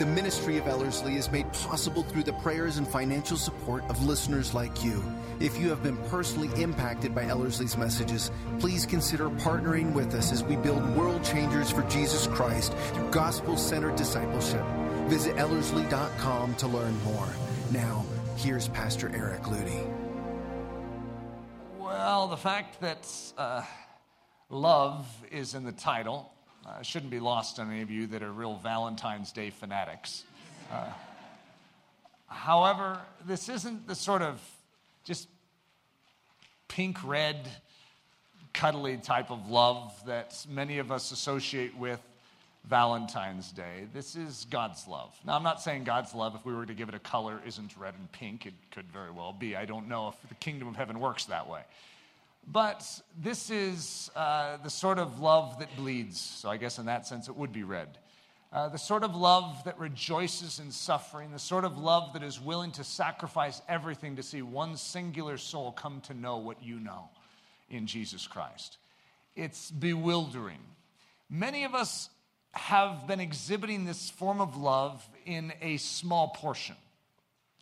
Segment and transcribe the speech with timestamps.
[0.00, 4.54] The ministry of Ellerslie is made possible through the prayers and financial support of listeners
[4.54, 5.04] like you.
[5.40, 10.42] If you have been personally impacted by Ellerslie's messages, please consider partnering with us as
[10.42, 14.64] we build world changers for Jesus Christ through gospel centered discipleship.
[15.08, 17.28] Visit Ellerslie.com to learn more.
[17.70, 18.06] Now,
[18.36, 19.86] here's Pastor Eric Ludy.
[21.78, 23.06] Well, the fact that
[23.36, 23.64] uh,
[24.48, 26.32] love is in the title
[26.66, 30.24] uh, shouldn't be lost on any of you that are real Valentine's Day fanatics.
[30.72, 30.86] Uh,
[32.26, 34.40] however, this isn't the sort of
[35.04, 35.28] just
[36.68, 37.48] pink red,
[38.52, 42.00] cuddly type of love that many of us associate with
[42.64, 43.86] Valentine's Day.
[43.92, 45.18] This is God's love.
[45.24, 47.76] Now, I'm not saying God's love, if we were to give it a color, isn't
[47.76, 48.46] red and pink.
[48.46, 49.56] It could very well be.
[49.56, 51.62] I don't know if the kingdom of heaven works that way.
[52.46, 52.84] But
[53.16, 56.20] this is uh, the sort of love that bleeds.
[56.20, 57.98] So I guess in that sense, it would be red.
[58.52, 62.40] Uh, the sort of love that rejoices in suffering, the sort of love that is
[62.40, 67.08] willing to sacrifice everything to see one singular soul come to know what you know
[67.68, 68.78] in Jesus Christ.
[69.36, 70.58] It's bewildering.
[71.28, 72.10] Many of us
[72.52, 76.74] have been exhibiting this form of love in a small portion.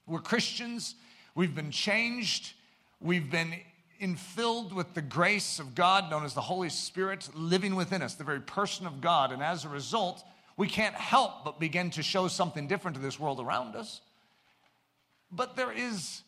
[0.07, 0.95] We're Christians,
[1.35, 2.55] we've been changed,
[2.99, 3.53] we've been
[4.01, 8.25] infilled with the grace of God, known as the Holy Spirit, living within us, the
[8.25, 9.33] very person of God.
[9.33, 10.25] And as a result,
[10.57, 14.01] we can't help but begin to show something different to this world around us.
[15.31, 16.23] But there is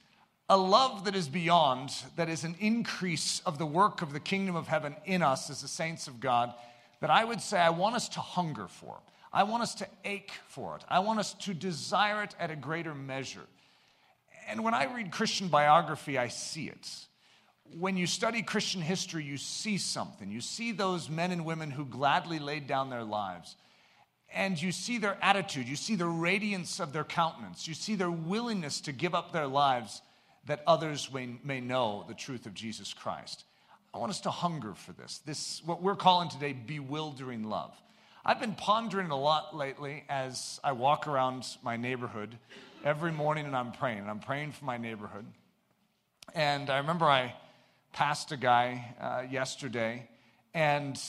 [0.48, 4.56] a love that is beyond, that is an increase of the work of the kingdom
[4.56, 6.52] of heaven in us as the saints of God,
[7.00, 8.98] that I would say I want us to hunger for.
[9.32, 10.84] I want us to ache for it.
[10.88, 13.46] I want us to desire it at a greater measure.
[14.48, 17.06] And when I read Christian biography, I see it
[17.78, 20.30] when you study Christian history, you see something.
[20.30, 23.56] You see those men and women who gladly laid down their lives.
[24.32, 28.10] And you see their attitude, you see the radiance of their countenance, you see their
[28.10, 30.02] willingness to give up their lives
[30.46, 33.44] that others may, may know the truth of Jesus Christ.
[33.92, 35.18] I want us to hunger for this.
[35.26, 37.74] This, what we're calling today, bewildering love.
[38.24, 42.36] I've been pondering a lot lately as I walk around my neighborhood
[42.84, 44.08] every morning and I'm praying.
[44.08, 45.26] I'm praying for my neighborhood.
[46.34, 47.34] And I remember I
[47.92, 50.08] passed a guy uh, yesterday,
[50.54, 51.00] and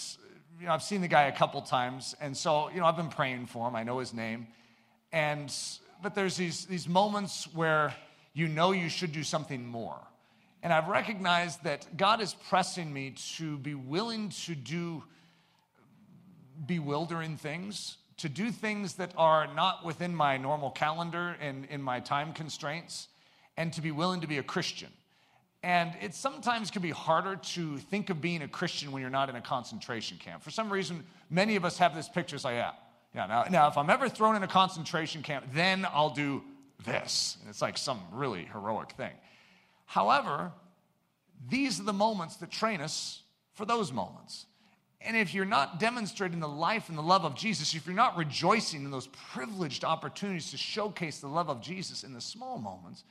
[0.60, 3.10] you know, I've seen the guy a couple times, and so you know, I've been
[3.10, 3.76] praying for him.
[3.76, 4.48] I know his name,
[5.12, 5.54] and
[6.02, 7.94] but there's these these moments where
[8.34, 10.00] you know you should do something more,
[10.64, 15.04] and I've recognized that God is pressing me to be willing to do
[16.66, 22.00] bewildering things, to do things that are not within my normal calendar and in my
[22.00, 23.08] time constraints,
[23.58, 24.90] and to be willing to be a Christian.
[25.64, 29.30] And it sometimes can be harder to think of being a Christian when you're not
[29.30, 30.42] in a concentration camp.
[30.42, 32.36] For some reason, many of us have this picture.
[32.36, 32.72] It's like, yeah,
[33.14, 33.28] yeah.
[33.28, 36.42] Now, now, if I'm ever thrown in a concentration camp, then I'll do
[36.84, 37.38] this.
[37.42, 39.14] And it's like some really heroic thing.
[39.86, 40.52] However,
[41.50, 43.22] these are the moments that train us
[43.54, 44.48] for those moments.
[45.04, 48.18] And if you're not demonstrating the life and the love of Jesus, if you're not
[48.18, 53.04] rejoicing in those privileged opportunities to showcase the love of Jesus in the small moments,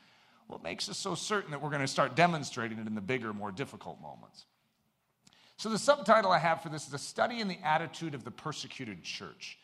[0.50, 3.33] what makes us so certain that we're going to start demonstrating it in the bigger,
[3.33, 4.44] more difficult moments?
[5.56, 8.31] So, the subtitle I have for this is A Study in the Attitude of the
[8.31, 9.59] Persecuted Church.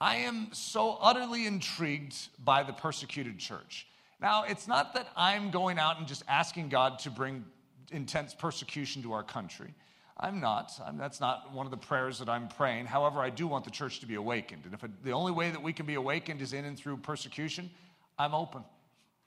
[0.00, 3.86] I am so utterly intrigued by the persecuted church.
[4.20, 7.44] Now, it's not that I'm going out and just asking God to bring
[7.90, 9.72] intense persecution to our country.
[10.18, 10.72] I'm not.
[10.84, 12.86] I'm, that's not one of the prayers that I'm praying.
[12.86, 14.62] However, I do want the church to be awakened.
[14.64, 16.98] And if it, the only way that we can be awakened is in and through
[16.98, 17.70] persecution,
[18.18, 18.64] I'm open.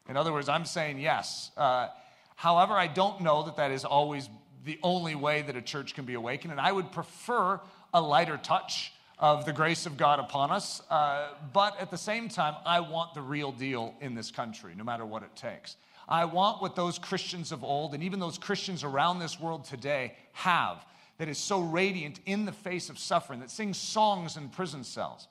[0.09, 1.51] In other words, I'm saying yes.
[1.57, 1.87] Uh,
[2.35, 4.29] however, I don't know that that is always
[4.65, 7.59] the only way that a church can be awakened, and I would prefer
[7.93, 10.81] a lighter touch of the grace of God upon us.
[10.89, 14.83] Uh, but at the same time, I want the real deal in this country, no
[14.83, 15.75] matter what it takes.
[16.07, 20.15] I want what those Christians of old and even those Christians around this world today
[20.33, 20.85] have
[21.17, 25.27] that is so radiant in the face of suffering, that sings songs in prison cells.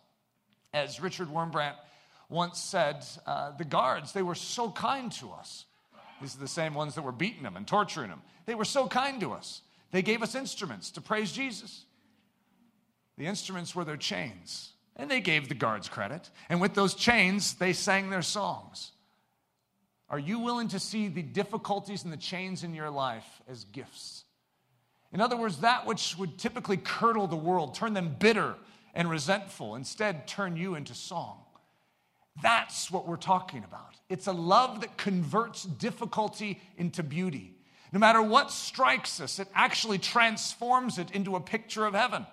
[0.75, 1.75] As Richard Wurmbrand
[2.29, 5.65] once said, uh, the guards, they were so kind to us.
[6.21, 8.23] These are the same ones that were beating him and torturing him.
[8.47, 9.63] They were so kind to us.
[9.91, 11.85] They gave us instruments to praise Jesus.
[13.19, 16.31] The instruments were their chains, and they gave the guards credit.
[16.49, 18.93] And with those chains, they sang their songs.
[20.09, 24.25] Are you willing to see the difficulties and the chains in your life as gifts?
[25.13, 28.55] In other words, that which would typically curdle the world, turn them bitter
[28.95, 31.39] and resentful, instead turn you into song.
[32.43, 33.95] That's what we're talking about.
[34.09, 37.57] It's a love that converts difficulty into beauty.
[37.93, 42.27] No matter what strikes us, it actually transforms it into a picture of heaven.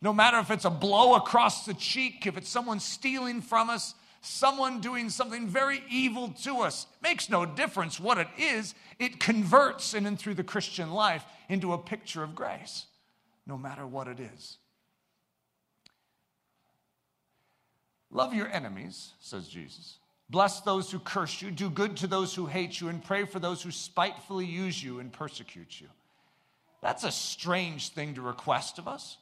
[0.00, 3.94] No matter if it's a blow across the cheek, if it's someone stealing from us,
[4.20, 8.74] someone doing something very evil to us, it makes no difference what it is.
[8.98, 12.86] It converts in and through the Christian life into a picture of grace,
[13.46, 14.58] no matter what it is.
[18.10, 19.98] Love your enemies, says Jesus.
[20.30, 23.38] Bless those who curse you, do good to those who hate you, and pray for
[23.38, 25.88] those who spitefully use you and persecute you.
[26.82, 29.16] That's a strange thing to request of us.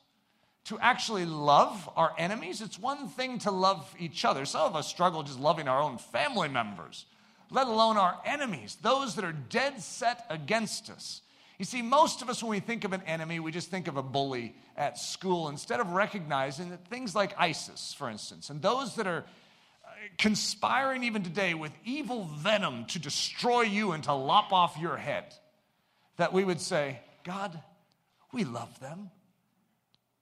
[0.64, 4.44] To actually love our enemies, it's one thing to love each other.
[4.44, 7.06] Some of us struggle just loving our own family members,
[7.50, 11.22] let alone our enemies, those that are dead set against us.
[11.58, 13.96] You see, most of us, when we think of an enemy, we just think of
[13.96, 18.96] a bully at school instead of recognizing that things like ISIS, for instance, and those
[18.96, 19.24] that are
[19.84, 19.88] uh,
[20.18, 25.34] conspiring even today with evil venom to destroy you and to lop off your head,
[26.18, 27.58] that we would say, God,
[28.32, 29.10] we love them.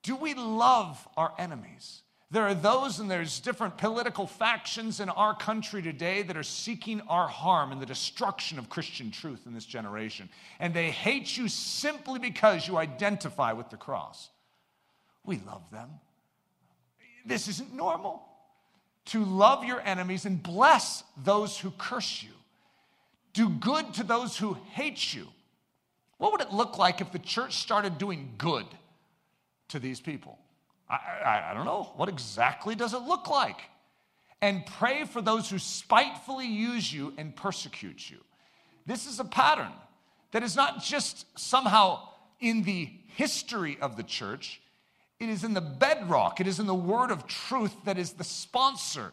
[0.05, 2.03] Do we love our enemies?
[2.31, 7.00] There are those, and there's different political factions in our country today that are seeking
[7.03, 10.29] our harm and the destruction of Christian truth in this generation.
[10.59, 14.31] And they hate you simply because you identify with the cross.
[15.25, 15.91] We love them.
[17.25, 18.23] This isn't normal.
[19.06, 22.31] To love your enemies and bless those who curse you,
[23.32, 25.29] do good to those who hate you.
[26.19, 28.67] What would it look like if the church started doing good
[29.69, 30.38] to these people?
[30.94, 31.93] I, I, I, don't know.
[31.96, 33.61] What exactly does it look like?
[34.41, 38.19] And pray for those who spitefully use you and persecute you.
[38.87, 39.73] This is a pattern
[40.32, 42.08] that is not just somehow
[42.41, 44.61] in the history of the church,
[45.20, 48.25] it is in the bedrock, it is in the word of truth that is the
[48.25, 49.12] sponsor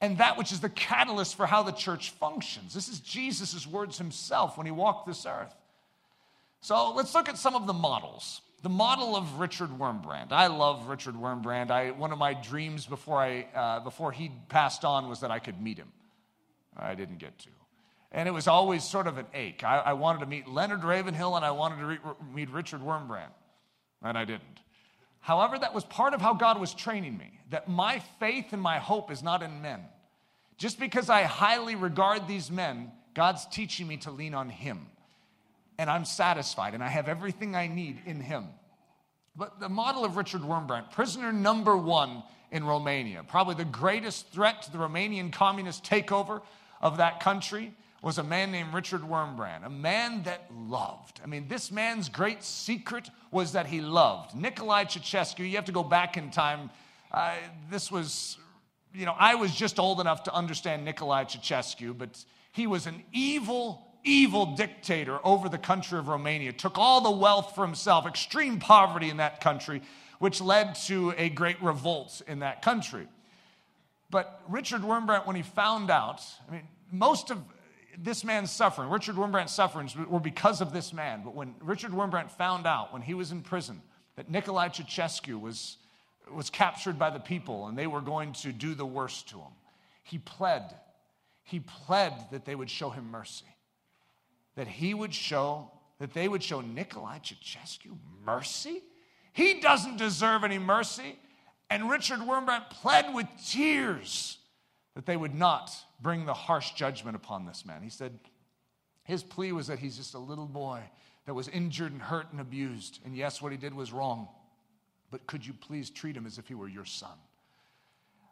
[0.00, 2.72] and that which is the catalyst for how the church functions.
[2.72, 5.54] This is Jesus' words himself when he walked this earth.
[6.60, 10.32] So let's look at some of the models the model of Richard Wurmbrand.
[10.32, 11.70] I love Richard Wurmbrand.
[11.70, 15.38] I, one of my dreams before, I, uh, before he passed on was that I
[15.38, 15.92] could meet him.
[16.76, 17.50] I didn't get to.
[18.10, 19.62] And it was always sort of an ache.
[19.62, 21.98] I, I wanted to meet Leonard Ravenhill and I wanted to re-
[22.34, 23.30] meet Richard Wurmbrand,
[24.02, 24.60] and I didn't.
[25.20, 28.78] However, that was part of how God was training me, that my faith and my
[28.78, 29.80] hope is not in men.
[30.56, 34.86] Just because I highly regard these men, God's teaching me to lean on Him
[35.78, 38.46] and I'm satisfied and I have everything I need in him.
[39.36, 44.62] But the model of Richard Wurmbrand, prisoner number one in Romania, probably the greatest threat
[44.62, 46.42] to the Romanian communist takeover
[46.82, 47.72] of that country,
[48.02, 51.20] was a man named Richard Wurmbrand, a man that loved.
[51.22, 54.36] I mean, this man's great secret was that he loved.
[54.36, 56.70] Nicolae Ceausescu, you have to go back in time.
[57.10, 57.34] Uh,
[57.70, 58.38] this was,
[58.94, 63.02] you know, I was just old enough to understand Nicolae Ceausescu, but he was an
[63.12, 68.58] evil evil dictator over the country of Romania, took all the wealth for himself, extreme
[68.58, 69.82] poverty in that country,
[70.18, 73.06] which led to a great revolt in that country.
[74.10, 77.42] But Richard Wurmbrand, when he found out, I mean, most of
[77.98, 81.22] this man's suffering, Richard Wurmbrand's sufferings were because of this man.
[81.24, 83.82] But when Richard Wurmbrand found out, when he was in prison,
[84.16, 85.76] that Nicolae Ceausescu was,
[86.32, 89.52] was captured by the people and they were going to do the worst to him,
[90.04, 90.74] he pled.
[91.44, 93.44] He pled that they would show him mercy
[94.58, 97.96] that he would show, that they would show Nicolae Ceausescu
[98.26, 98.82] mercy?
[99.32, 101.16] He doesn't deserve any mercy.
[101.70, 104.38] And Richard Wurmbrand pled with tears
[104.96, 105.70] that they would not
[106.02, 107.82] bring the harsh judgment upon this man.
[107.82, 108.18] He said
[109.04, 110.80] his plea was that he's just a little boy
[111.26, 112.98] that was injured and hurt and abused.
[113.04, 114.26] And yes, what he did was wrong.
[115.12, 117.16] But could you please treat him as if he were your son?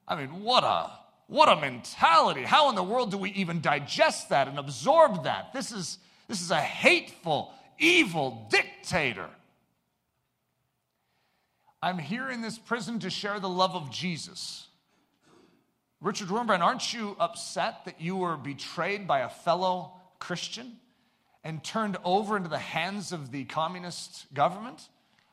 [0.08, 0.90] I mean, what a
[1.28, 2.42] what a mentality.
[2.42, 5.52] How in the world do we even digest that and absorb that?
[5.52, 9.28] This is this is a hateful, evil dictator.
[11.82, 14.66] I'm here in this prison to share the love of Jesus.
[16.00, 20.78] Richard Wurmbrand, aren't you upset that you were betrayed by a fellow Christian
[21.44, 24.88] and turned over into the hands of the communist government?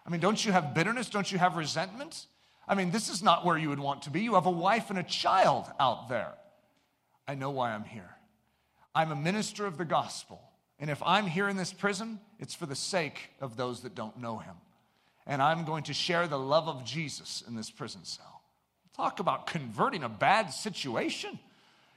[0.05, 1.09] I mean, don't you have bitterness?
[1.09, 2.27] Don't you have resentment?
[2.67, 4.21] I mean, this is not where you would want to be.
[4.21, 6.33] You have a wife and a child out there.
[7.27, 8.09] I know why I'm here.
[8.95, 10.41] I'm a minister of the gospel.
[10.83, 14.19] And if I'm here in this prison, it's for the sake of those that don't
[14.19, 14.55] know him.
[15.25, 18.41] And I'm going to share the love of Jesus in this prison cell.
[18.93, 21.39] Talk about converting a bad situation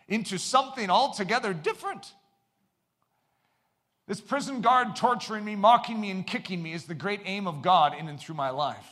[0.07, 2.13] into something altogether different.
[4.07, 7.63] This prison guard torturing me, mocking me, and kicking me is the great aim of
[7.63, 8.87] God in and through my life.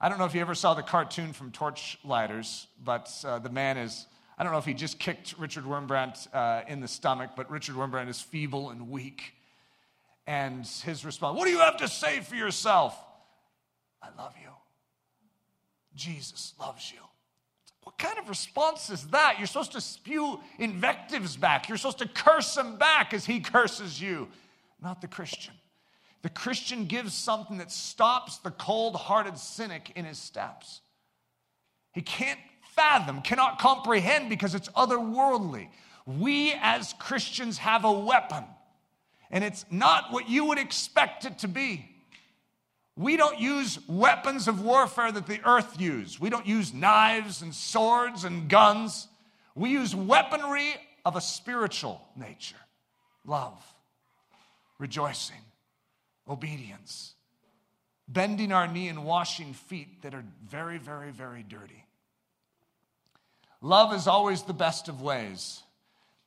[0.00, 3.76] I don't know if you ever saw the cartoon from Torchlighters, but uh, the man
[3.76, 4.06] is,
[4.38, 7.74] I don't know if he just kicked Richard Wurmbrand uh, in the stomach, but Richard
[7.74, 9.32] Wurmbrand is feeble and weak.
[10.26, 12.98] And his response, What do you have to say for yourself?
[14.02, 14.50] I love you.
[15.94, 17.00] Jesus loves you.
[17.82, 19.36] What kind of response is that?
[19.38, 21.68] You're supposed to spew invectives back.
[21.68, 24.28] You're supposed to curse him back as he curses you,
[24.82, 25.54] not the Christian.
[26.22, 30.80] The Christian gives something that stops the cold hearted cynic in his steps.
[31.92, 32.40] He can't
[32.76, 35.68] fathom, cannot comprehend because it's otherworldly.
[36.06, 38.44] We as Christians have a weapon,
[39.30, 41.90] and it's not what you would expect it to be.
[42.96, 46.18] We don't use weapons of warfare that the earth used.
[46.18, 49.08] We don't use knives and swords and guns.
[49.54, 52.56] We use weaponry of a spiritual nature
[53.26, 53.60] love,
[54.78, 55.42] rejoicing,
[56.28, 57.14] obedience,
[58.08, 61.85] bending our knee and washing feet that are very, very, very dirty.
[63.60, 65.62] Love is always the best of ways.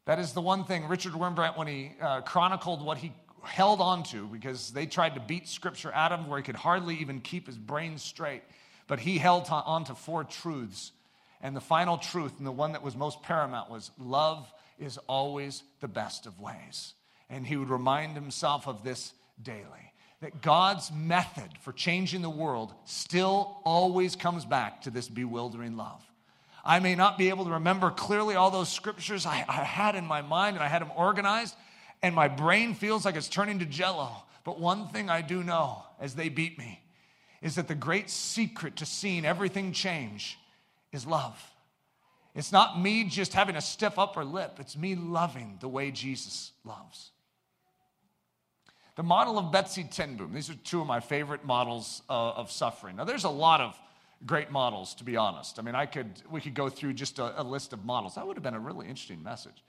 [0.06, 4.04] That is the one thing Richard Wurmbrand, when he uh, chronicled what he held on
[4.04, 7.22] to because they tried to beat scripture out of him where he could hardly even
[7.22, 8.44] keep his brain straight.
[8.88, 10.92] But he held on to four truths.
[11.42, 15.64] And the final truth, and the one that was most paramount, was love is always
[15.80, 16.94] the best of ways.
[17.30, 22.74] And he would remind himself of this daily that God's method for changing the world
[22.86, 26.04] still always comes back to this bewildering love.
[26.70, 30.06] I may not be able to remember clearly all those scriptures I, I had in
[30.06, 31.56] my mind and I had them organized,
[32.04, 34.12] and my brain feels like it's turning to jello.
[34.44, 36.80] But one thing I do know as they beat me
[37.42, 40.38] is that the great secret to seeing everything change
[40.92, 41.44] is love.
[42.36, 46.52] It's not me just having a stiff upper lip, it's me loving the way Jesus
[46.64, 47.10] loves.
[48.96, 52.52] The model of Betsie ten Boom, these are two of my favorite models uh, of
[52.52, 52.98] suffering.
[52.98, 53.76] Now, there's a lot of
[54.26, 55.60] great models, to be honest.
[55.60, 58.16] I mean, I could, we could go through just a, a list of models.
[58.16, 59.64] That would have been a really interesting message.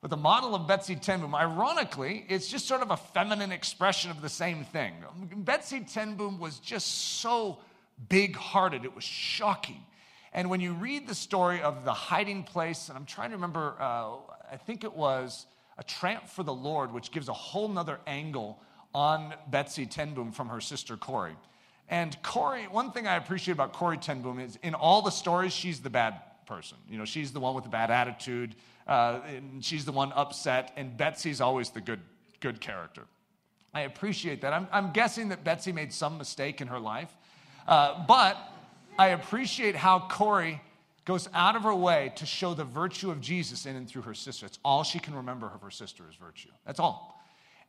[0.00, 4.10] But the model of Betsie ten Boom, ironically, it's just sort of a feminine expression
[4.10, 4.94] of the same thing.
[5.36, 7.58] Betsie ten Boom was just so
[8.08, 9.80] big hearted, it was shocking.
[10.32, 13.76] And when you read the story of the hiding place, and I'm trying to remember,
[13.78, 14.14] uh,
[14.50, 15.46] I think it was
[15.78, 18.58] A Tramp for the Lord, which gives a whole nother angle
[18.92, 21.36] on Betsie ten Boom from her sister Corrie.
[21.88, 25.52] And Corrie, one thing I appreciate about Corrie ten Boom is in all the stories,
[25.52, 26.78] she's the bad person.
[26.88, 28.54] You know, she's the one with the bad attitude
[28.86, 32.00] uh, and she's the one upset, and Betsie's always the good,
[32.40, 33.04] good character.
[33.74, 34.52] I appreciate that.
[34.52, 37.10] I'm, I'm guessing that Betsie made some mistake in her life,
[37.66, 38.36] uh, but
[38.98, 40.60] I appreciate how Corrie
[41.04, 44.14] goes out of her way to show the virtue of Jesus in and through her
[44.14, 44.46] sister.
[44.46, 46.50] It's all she can remember of her sister is virtue.
[46.66, 47.20] That's all.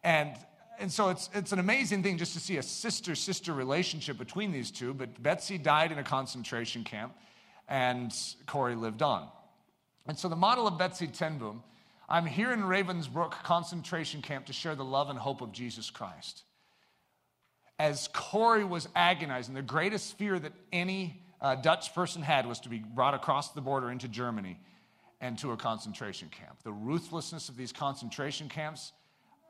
[0.04, 0.36] And
[0.80, 4.52] and so it's, it's an amazing thing just to see a sister sister relationship between
[4.52, 4.94] these two.
[4.94, 7.14] But Betsie died in a concentration camp,
[7.68, 8.14] and
[8.48, 9.28] Corrie lived on.
[10.06, 11.64] And so, the model of Betsie ten Boom,
[12.10, 16.44] I'm here in Ravensbrück concentration camp to share the love and hope of Jesus Christ.
[17.80, 22.70] As Corrie was agonizing, the greatest fear that any uh, Dutch person had was to
[22.70, 24.60] be brought across the border into Germany
[25.22, 26.62] and to a concentration camp.
[26.64, 28.92] The ruthlessness of these concentration camps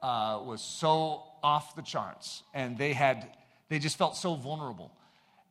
[0.03, 3.27] uh, was so off the charts, and they had
[3.69, 4.91] they just felt so vulnerable.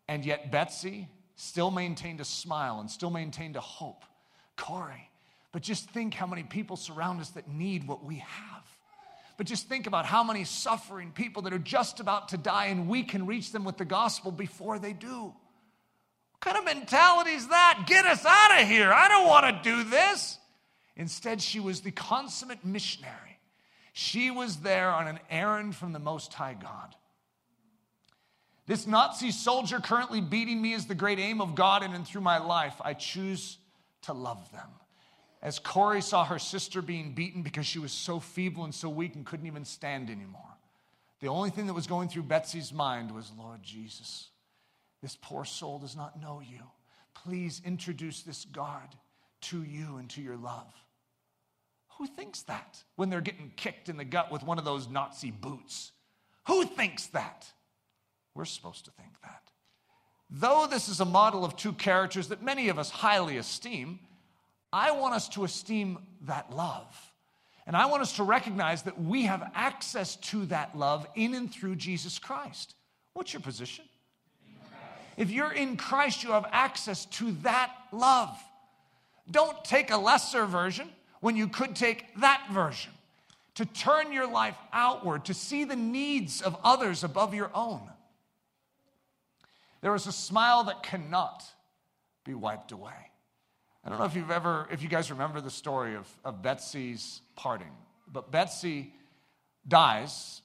[0.06, 4.04] And yet Betsie still maintained a smile and still maintained a hope
[4.56, 5.08] Corrie,
[5.50, 8.62] But just think how many people surround us that need what we have.
[9.36, 12.86] But just think about how many suffering people that are just about to die and
[12.86, 15.24] we can reach them with the gospel before they do.
[15.24, 17.84] What kind of mentality is that?
[17.86, 18.92] Get us out of here.
[18.92, 20.38] I don't want to do this.
[20.96, 23.31] Instead, she was the consummate missionary.
[23.92, 26.96] She was there on an errand from the Most High God.
[28.66, 32.20] This Nazi soldier currently beating me is the great aim of God in and through
[32.20, 32.74] my life.
[32.80, 33.58] I choose
[34.02, 34.68] to love them.
[35.42, 39.16] As Corrie saw her sister being beaten because she was so feeble and so weak
[39.16, 40.40] and couldn't even stand anymore,
[41.20, 44.28] the only thing that was going through Betsie's mind was, Lord Jesus,
[45.02, 46.60] this poor soul does not know you.
[47.14, 48.88] Please introduce this guard
[49.42, 50.72] to you and to your love.
[51.98, 55.30] Who thinks that when they're getting kicked in the gut with one of those Nazi
[55.30, 55.92] boots?
[56.46, 57.46] Who thinks that?
[58.34, 59.42] We're supposed to think that.
[60.30, 64.00] Though this is a model of two characters that many of us highly esteem,
[64.72, 67.12] I want us to esteem that love.
[67.66, 71.52] And I want us to recognize that we have access to that love in and
[71.52, 72.74] through Jesus Christ.
[73.12, 73.84] What's your position?
[75.16, 78.36] If you're in Christ, you have access to that love.
[79.30, 80.88] Don't take a lesser version
[81.22, 82.92] when you could take that version.
[83.54, 87.82] to turn your life outward, to see the needs of others above your own.
[89.82, 91.44] There is a smile that cannot
[92.24, 92.94] be wiped away.
[93.84, 97.20] I don't know if you've ever, if you guys remember the story of, of Betsie's
[97.36, 97.72] parting,
[98.10, 98.94] but Betsie
[99.66, 100.40] dies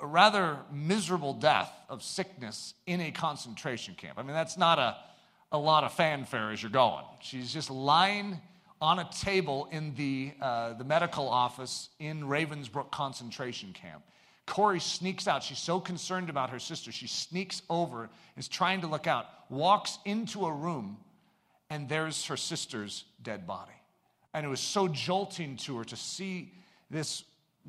[0.00, 4.18] a rather miserable death of sickness in a concentration camp.
[4.18, 4.96] I mean, that's not a,
[5.50, 7.04] a lot of fanfare as you're going.
[7.20, 8.38] She's just lying
[8.80, 14.02] on a table in the, uh, the medical office in Ravensbrück concentration camp.
[14.46, 15.42] Corrie sneaks out.
[15.42, 16.92] She's so concerned about her sister.
[16.92, 20.98] She sneaks over, is trying to look out, walks into a room,
[21.70, 23.72] and there's her sister's dead body.
[24.34, 26.52] And it was so jolting to her to see
[26.90, 27.24] this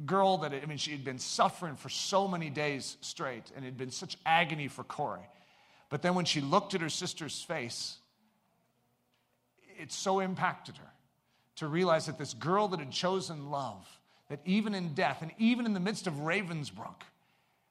[0.06, 3.70] girl that, I mean, she had been suffering for so many days straight, and it
[3.70, 5.30] had been such agony for Corrie.
[5.90, 7.98] But then when she looked at her sister's face,
[9.80, 10.92] it so impacted her
[11.58, 13.88] to realize that this girl that had chosen love,
[14.30, 17.02] that even in death and even in the midst of Ravensbrück,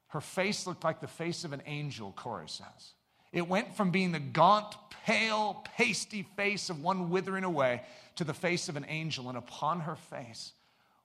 [0.09, 2.93] her face looked like the face of an angel, Corrie says.
[3.33, 7.83] It went from being the gaunt, pale, pasty face of one withering away
[8.17, 10.53] to the face of an angel, and upon her face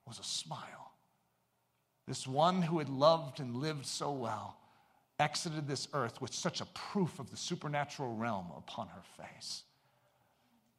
[0.06, 0.92] was a smile.
[2.08, 4.58] This one who had loved and lived so well
[5.20, 9.64] exited this earth with such a proof of the supernatural realm upon her face.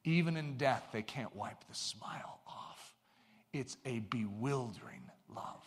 [0.04, 2.95] Even in death, they can't wipe the smile off.
[3.52, 5.02] It's a bewildering
[5.35, 5.64] love.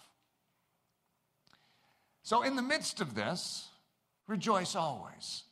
[2.23, 3.67] So, in the midst of this,
[4.27, 5.43] rejoice always.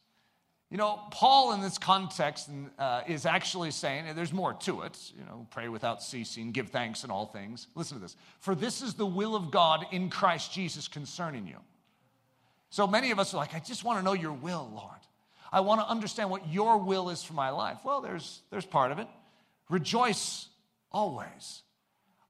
[0.72, 4.98] You know, Paul in this context uh, is actually saying, and there's more to it,
[5.18, 7.68] you know, pray without ceasing, give thanks in all things.
[7.76, 8.16] Listen to this.
[8.40, 11.58] For this is the will of God in Christ Jesus concerning you.
[12.70, 14.96] So many of us are like, I just want to know your will, Lord.
[15.52, 17.80] I want to understand what your will is for my life.
[17.84, 19.08] Well, there's, there's part of it.
[19.70, 20.48] Rejoice
[20.92, 21.64] always.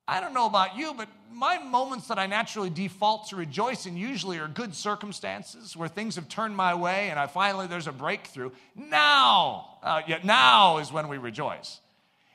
[0.08, 4.40] I don't know about you, but my moments that I naturally default to rejoicing usually
[4.40, 8.52] are good circumstances where things have turned my way and I finally there's a breakthrough.
[8.76, 11.80] Now, uh, yeah, now is when we rejoice.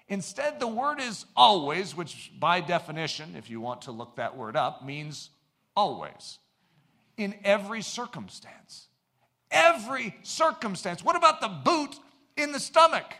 [0.09, 4.57] Instead, the word is always, which by definition, if you want to look that word
[4.57, 5.31] up, means
[5.77, 6.38] always,
[7.16, 8.87] in every circumstance
[9.50, 11.04] every circumstance.
[11.04, 11.96] What about the boot
[12.37, 13.14] in the stomach?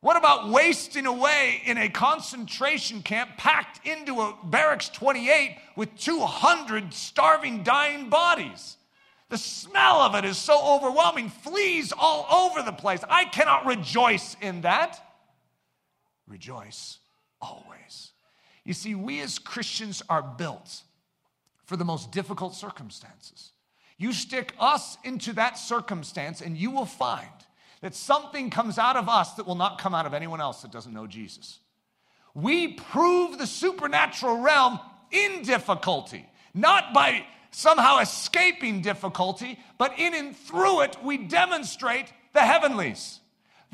[0.00, 6.92] What about wasting away in a concentration camp packed into a barracks 28 with 200
[6.92, 8.76] starving, dying bodies?
[9.28, 13.00] The smell of it is so overwhelming, fleas all over the place.
[13.08, 15.02] I cannot rejoice in that.
[16.28, 16.98] Rejoice
[17.40, 18.12] always.
[18.64, 20.82] You see, we as Christians are built
[21.64, 23.50] for the most difficult circumstances.
[23.98, 27.28] You stick us into that circumstance, and you will find
[27.80, 30.72] that something comes out of us that will not come out of anyone else that
[30.72, 31.60] doesn't know Jesus.
[32.34, 34.78] We prove the supernatural realm
[35.10, 42.40] in difficulty, not by somehow escaping difficulty, but in and through it, we demonstrate the
[42.40, 43.20] heavenlies.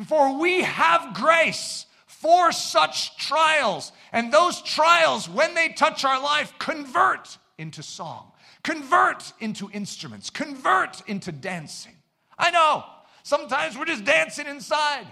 [0.07, 6.53] For we have grace for such trials, and those trials, when they touch our life,
[6.59, 8.32] convert into song
[8.65, 11.97] convert into instruments, convert into dancing.
[12.39, 12.85] I know,
[13.23, 15.07] sometimes we're just dancing inside.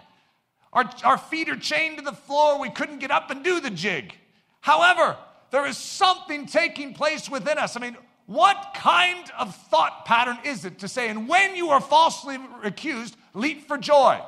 [0.72, 3.70] Our, our feet are chained to the floor, we couldn't get up and do the
[3.70, 4.14] jig.
[4.60, 5.16] However,
[5.50, 7.76] there is something taking place within us.
[7.76, 11.80] I mean, what kind of thought pattern is it to say, and when you are
[11.80, 14.20] falsely accused, leap for joy?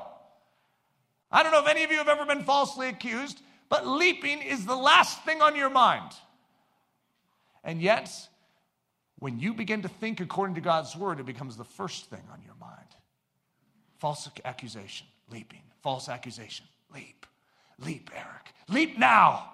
[1.30, 4.66] I don't know if any of you have ever been falsely accused, but leaping is
[4.66, 6.10] the last thing on your mind.
[7.62, 8.10] And yet,
[9.22, 12.40] when you begin to think according to God's word, it becomes the first thing on
[12.44, 12.88] your mind.
[14.00, 15.62] False accusation, leaping.
[15.80, 17.24] False accusation, leap.
[17.78, 18.52] Leap, Eric.
[18.68, 19.48] Leap now.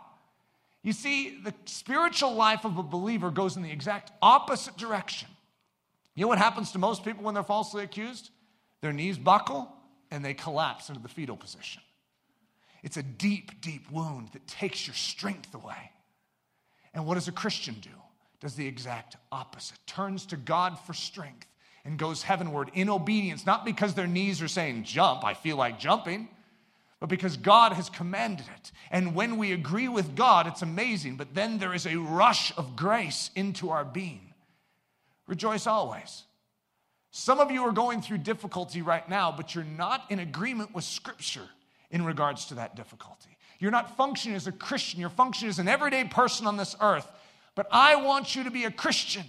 [0.83, 5.29] You see, the spiritual life of a believer goes in the exact opposite direction.
[6.15, 8.31] You know what happens to most people when they're falsely accused?
[8.81, 9.71] Their knees buckle
[10.11, 11.83] and they collapse into the fetal position.
[12.83, 15.93] It's a deep, deep wound that takes your strength away.
[16.95, 17.91] And what does a Christian do?
[18.41, 21.47] Does the exact opposite, turns to God for strength
[21.85, 25.81] and goes heavenward in obedience, not because their knees are saying, jump, I feel like
[25.81, 26.29] jumping,
[27.01, 28.73] but because God has commanded it.
[28.91, 32.77] And when we agree with God, it's amazing, but then there is a rush of
[32.77, 34.33] grace into our being.
[35.27, 36.25] Rejoice always.
[37.11, 40.85] Some of you are going through difficulty right now, but you're not in agreement with
[40.85, 41.49] Scripture
[41.91, 43.37] in regards to that difficulty.
[43.59, 47.09] You're not functioning as a Christian, you're functioning as an everyday person on this earth
[47.59, 49.25] but I want you to be a Christian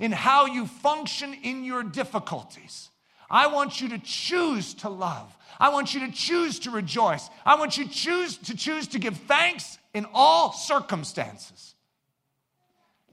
[0.00, 2.88] in how you function in your difficulties.
[3.30, 5.32] I want you to choose to love.
[5.60, 7.30] I want you to choose to rejoice.
[7.46, 11.76] I want you to choose to choose to give thanks in all circumstances.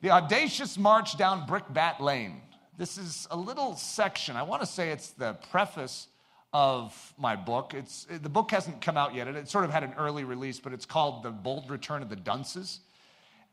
[0.02, 2.41] The audacious march down Brickbat Lane.
[2.80, 4.36] This is a little section.
[4.36, 6.08] I want to say it's the preface
[6.52, 7.76] of my book.
[7.76, 9.28] It's, the book hasn't come out yet.
[9.28, 12.10] It, it sort of had an early release, but it's called The Bold Return of
[12.10, 12.80] the Dunces.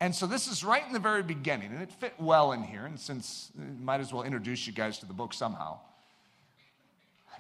[0.01, 2.85] And so this is right in the very beginning, and it fit well in here.
[2.85, 5.79] And since uh, might as well introduce you guys to the book somehow.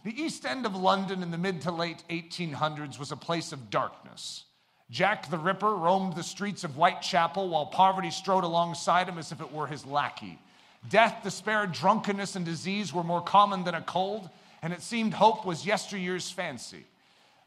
[0.05, 3.71] The East End of London in the mid to late 1800s was a place of
[3.71, 4.45] darkness.
[4.91, 9.41] Jack the Ripper roamed the streets of Whitechapel while poverty strode alongside him as if
[9.41, 10.39] it were his lackey.
[10.91, 14.29] Death, despair, drunkenness, and disease were more common than a cold,
[14.63, 16.85] and it seemed hope was yesteryear's fancy.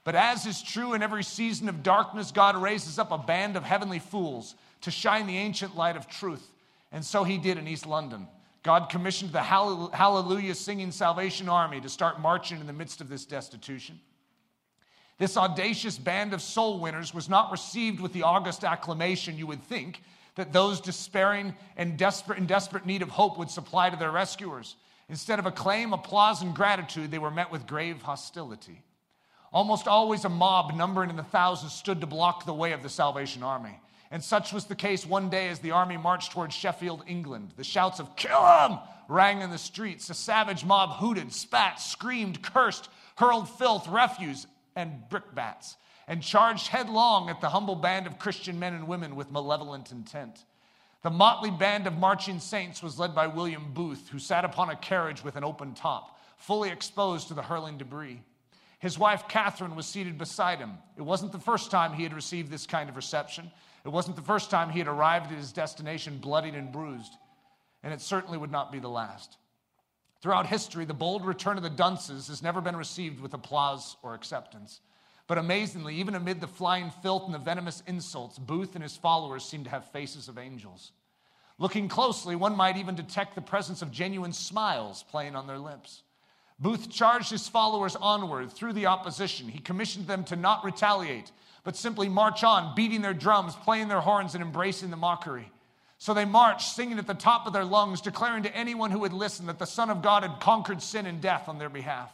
[0.03, 3.63] But as is true in every season of darkness, God raises up a band of
[3.63, 6.51] heavenly fools to shine the ancient light of truth.
[6.91, 8.27] And so he did in East London.
[8.63, 13.25] God commissioned the Hallelujah Singing Salvation Army to start marching in the midst of this
[13.25, 13.99] destitution.
[15.17, 19.63] This audacious band of soul winners was not received with the august acclamation you would
[19.63, 20.01] think
[20.35, 24.75] that those despairing and desperate, in desperate need of hope would supply to their rescuers.
[25.09, 28.83] Instead of acclaim, applause, and gratitude, they were met with grave hostility.
[29.51, 32.89] Almost always a mob numbering in the thousands stood to block the way of the
[32.89, 33.79] Salvation Army.
[34.11, 37.53] And such was the case one day as the army marched towards Sheffield, England.
[37.57, 38.79] The shouts of, Kill him!
[39.07, 40.09] rang in the streets.
[40.09, 45.75] A savage mob hooted, spat, screamed, cursed, hurled filth, refuse, and brickbats,
[46.07, 50.45] and charged headlong at the humble band of Christian men and women with malevolent intent.
[51.03, 54.75] The motley band of marching saints was led by William Booth, who sat upon a
[54.75, 58.21] carriage with an open top, fully exposed to the hurling debris.
[58.79, 60.73] His wife, Catherine, was seated beside him.
[60.97, 63.51] It wasn't the first time he had received this kind of reception.
[63.87, 67.13] It wasn't the first time he had arrived at his destination bloodied and bruised.
[67.83, 69.37] And it certainly would not be the last.
[70.21, 74.13] Throughout history, the bold return of the dunces has never been received with applause or
[74.13, 74.81] acceptance.
[75.25, 79.45] But amazingly, even amid the flying filth and the venomous insults, Booth and his followers
[79.45, 80.91] seem to have faces of angels.
[81.57, 86.03] Looking closely, one might even detect the presence of genuine smiles playing on their lips.
[86.59, 89.47] Booth charged his followers onward through the opposition.
[89.47, 91.31] He commissioned them to not retaliate,
[91.67, 95.51] but simply march on, beating their drums, playing their horns, and embracing the mockery.
[95.97, 99.11] So they marched, singing at the top of their lungs, declaring to anyone who would
[99.11, 102.09] listen that the Son of God had conquered sin and death on their behalf.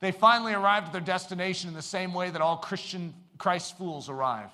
[0.00, 4.08] They finally arrived at their destination in the same way that all Christian Christ fools
[4.08, 4.50] arrive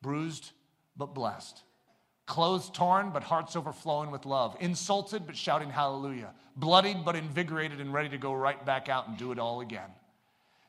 [0.00, 0.52] bruised
[0.96, 1.60] but blessed,
[2.26, 7.92] clothes torn but hearts overflowing with love, insulted but shouting hallelujah, bloodied but invigorated and
[7.92, 9.90] ready to go right back out and do it all again.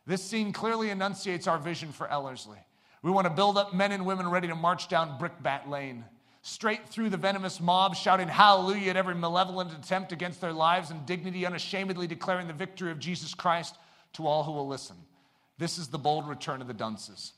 [0.08, 2.66] This scene clearly enunciates our vision for Ellerslie.
[3.06, 6.06] We want to build up men and women ready to march down Brickbat Lane
[6.42, 11.06] straight through the venomous mob, shouting hallelujah at every malevolent attempt against their lives and
[11.06, 13.76] dignity, unashamedly declaring the victory of Jesus Christ
[14.14, 14.96] to all who will listen.
[15.60, 17.34] This is the bold return of the dunces.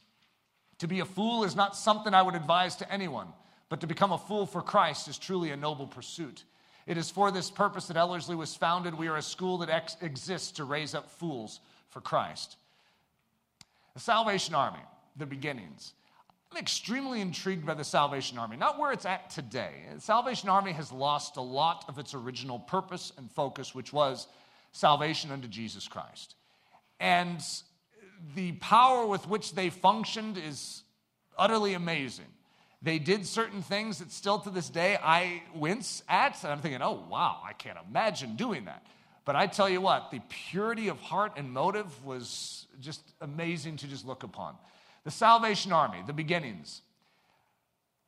[0.78, 3.28] To be a fool is not something I would advise to anyone,
[3.68, 6.46] but to become a fool for Christ is truly a noble pursuit.
[6.86, 8.96] It is for this purpose that Ellerslie was founded.
[8.96, 12.56] We are a school that ex- exists to raise up fools for Christ.
[13.96, 14.80] The Salvation Army,
[15.18, 15.94] the beginnings.
[16.52, 19.72] I'm extremely intrigued by the Salvation Army, not where it's at today.
[19.94, 24.28] The Salvation Army has lost a lot of its original purpose and focus, which was
[24.72, 26.36] salvation unto Jesus Christ.
[27.00, 27.42] And
[28.36, 30.84] the power with which they functioned is
[31.38, 32.26] utterly amazing.
[32.82, 36.82] They did certain things that still to this day I wince at, and I'm thinking,
[36.82, 38.86] oh, wow, I can't imagine doing that.
[39.26, 43.88] But I tell you what, the purity of heart and motive was just amazing to
[43.88, 44.56] just look upon.
[45.08, 46.82] The Salvation Army, the beginnings.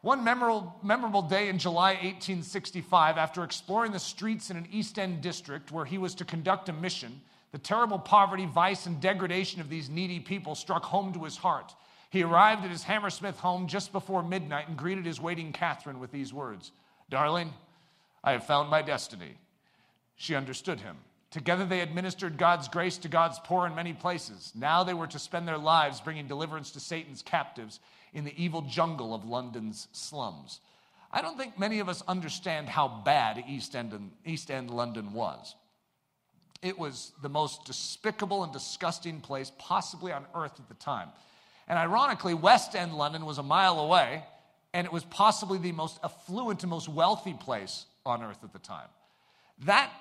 [0.01, 5.21] One memorable, memorable day in July 1865, after exploring the streets in an East End
[5.21, 7.21] district where he was to conduct a mission,
[7.53, 11.73] the terrible poverty, vice, and degradation of these needy people struck home to his heart.
[12.09, 16.11] He arrived at his Hammersmith home just before midnight and greeted his waiting Catherine with
[16.11, 16.73] these words
[17.09, 17.53] Darling,
[18.25, 19.37] I have found my destiny.
[20.17, 20.97] She understood him.
[21.31, 24.51] Together they administered God's grace to God's poor in many places.
[24.55, 27.79] Now they were to spend their lives bringing deliverance to Satan's captives
[28.13, 30.59] in the evil jungle of London's slums.
[31.11, 35.55] I don't think many of us understand how bad East End, East End London was.
[36.61, 41.09] It was the most despicable and disgusting place possibly on earth at the time.
[41.67, 44.23] And ironically, West End London was a mile away,
[44.73, 48.59] and it was possibly the most affluent and most wealthy place on earth at the
[48.59, 48.87] time.
[49.65, 49.91] That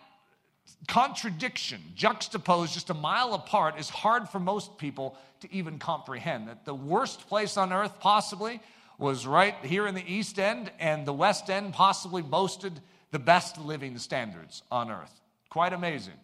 [0.86, 6.48] contradiction juxtaposed just a mile apart is hard for most people to even comprehend.
[6.48, 8.60] That the worst place on earth possibly
[8.98, 13.58] was right here in the East End, and the West End possibly boasted the best
[13.58, 15.20] living standards on earth.
[15.50, 16.14] Quite amazing.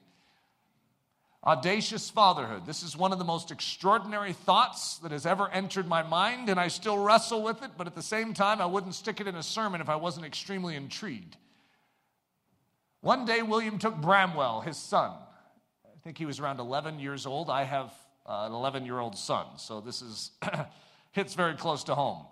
[1.46, 2.66] Audacious fatherhood.
[2.66, 6.59] This is one of the most extraordinary thoughts that has ever entered my mind, and
[6.59, 9.35] I still wrestle with it, but at the same time, I wouldn't stick it in
[9.35, 11.37] a sermon if I wasn't extremely intrigued.
[13.04, 15.10] One day, William took Bramwell, his son.
[15.84, 17.50] I think he was around 11 years old.
[17.50, 17.92] I have
[18.24, 20.30] uh, an 11 year old son, so this is
[21.12, 22.24] hits very close to home.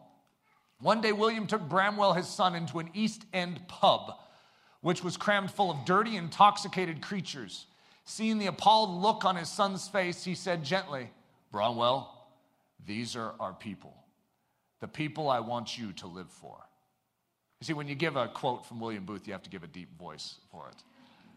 [0.80, 4.14] One day, William took Bramwell, his son, into an East End pub,
[4.80, 7.66] which was crammed full of dirty, intoxicated creatures.
[8.06, 11.10] Seeing the appalled look on his son's face, he said gently,
[11.50, 12.30] Bramwell,
[12.86, 13.94] these are our people,
[14.80, 16.56] the people I want you to live for.
[17.62, 19.68] You see, when you give a quote from William Booth, you have to give a
[19.68, 20.74] deep voice for it.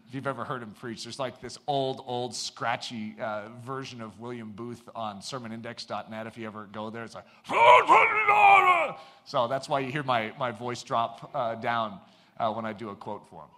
[0.08, 4.20] If you've ever heard him preach, there's like this old, old, scratchy uh, version of
[4.20, 6.26] William Booth on sermonindex.net.
[6.26, 7.26] If you ever go there, it's like,
[9.26, 12.00] so that's why you hear my, my voice drop uh, down
[12.40, 13.50] uh, when I do a quote for him.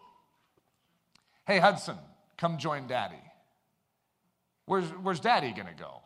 [1.46, 1.96] Hey, Hudson,
[2.36, 3.16] come join daddy.
[4.66, 6.02] Where's, where's daddy going to go?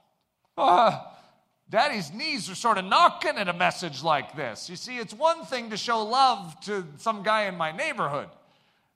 [1.72, 4.70] Daddy's knees are sort of knocking at a message like this.
[4.70, 8.28] You see, it's one thing to show love to some guy in my neighborhood,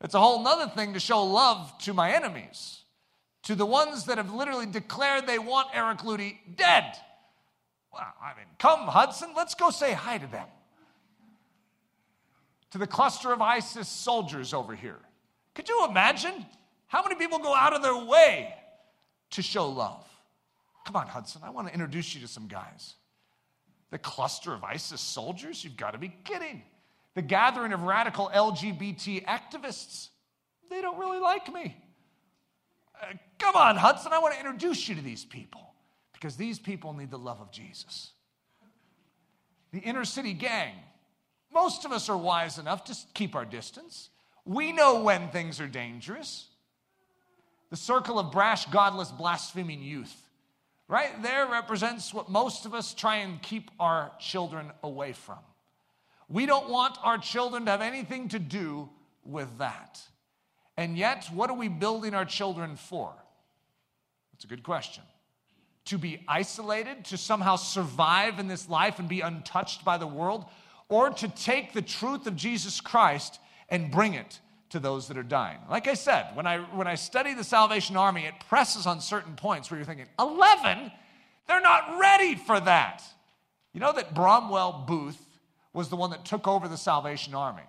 [0.01, 2.81] it's a whole other thing to show love to my enemies,
[3.43, 6.97] to the ones that have literally declared they want Eric Ludy dead.
[7.93, 10.47] Well, I mean, come, Hudson, let's go say hi to them.
[12.71, 14.99] To the cluster of ISIS soldiers over here.
[15.53, 16.45] Could you imagine?
[16.87, 18.53] How many people go out of their way
[19.31, 20.05] to show love?
[20.85, 22.95] Come on, Hudson, I want to introduce you to some guys.
[23.89, 25.63] The cluster of ISIS soldiers?
[25.63, 26.63] You've got to be kidding.
[27.15, 30.09] The gathering of radical LGBT activists?
[30.69, 31.75] They don't really like me.
[33.01, 35.73] Uh, come on, Hudson, I want to introduce you to these people
[36.13, 38.11] because these people need the love of Jesus.
[39.71, 40.75] The inner city gang.
[41.53, 44.09] Most of us are wise enough to keep our distance.
[44.45, 46.47] We know when things are dangerous
[47.71, 50.15] the circle of brash, godless, blaspheming youth.
[50.87, 55.39] Right there represents what most of us try and keep our children away from.
[56.29, 58.89] We don't want our children to have anything to do
[59.23, 59.99] with that.
[60.77, 63.13] And yet, what are we building our children for?
[64.31, 65.03] That's a good question.
[65.85, 70.45] To be isolated, to somehow survive in this life and be untouched by the world,
[70.89, 75.23] or to take the truth of Jesus Christ and bring it to those that are
[75.23, 75.59] dying.
[75.69, 79.35] Like I said, when I, when I study the Salvation Army, it presses on certain
[79.35, 80.91] points where you're thinking, 11?
[81.47, 83.03] They're not ready for that.
[83.73, 85.21] You know that Bramwell Booth
[85.73, 87.63] was the one that took over the Salvation Army.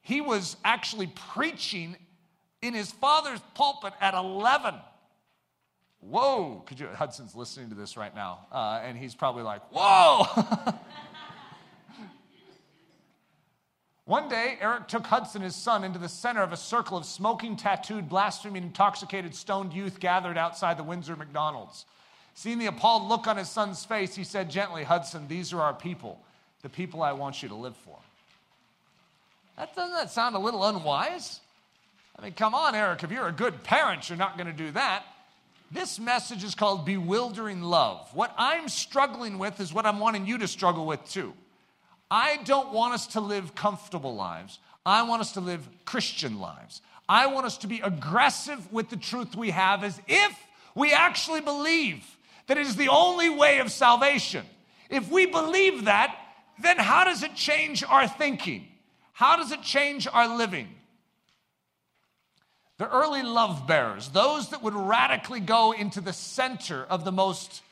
[0.00, 1.96] He was actually preaching
[2.60, 4.74] in his father's pulpit at 11.
[6.00, 10.26] Whoa, could you, Hudson's listening to this right now, uh, and he's probably like, whoa.
[14.08, 17.56] One day, Eric took Hudson, his son, into the center of a circle of smoking,
[17.56, 21.84] tattooed, blaspheming, intoxicated, stoned youth gathered outside the Windsor McDonald's.
[22.32, 25.74] Seeing the appalled look on his son's face, he said gently, Hudson, these are our
[25.74, 26.18] people,
[26.62, 27.98] the people I want you to live for.
[29.58, 31.40] That doesn't that sound a little unwise?
[32.18, 34.70] I mean, come on, Eric, if you're a good parent, you're not going to do
[34.70, 35.04] that.
[35.70, 38.08] This message is called bewildering love.
[38.14, 41.34] What I'm struggling with is what I'm wanting you to struggle with too.
[42.10, 44.58] I don't want us to live comfortable lives.
[44.86, 46.80] I want us to live Christian lives.
[47.08, 50.38] I want us to be aggressive with the truth we have as if
[50.74, 52.04] we actually believe
[52.46, 54.44] that it is the only way of salvation.
[54.90, 56.16] If we believe that,
[56.60, 58.66] then how does it change our thinking?
[59.12, 60.68] How does it change our living?
[62.78, 67.62] The early love bearers, those that would radically go into the center of the most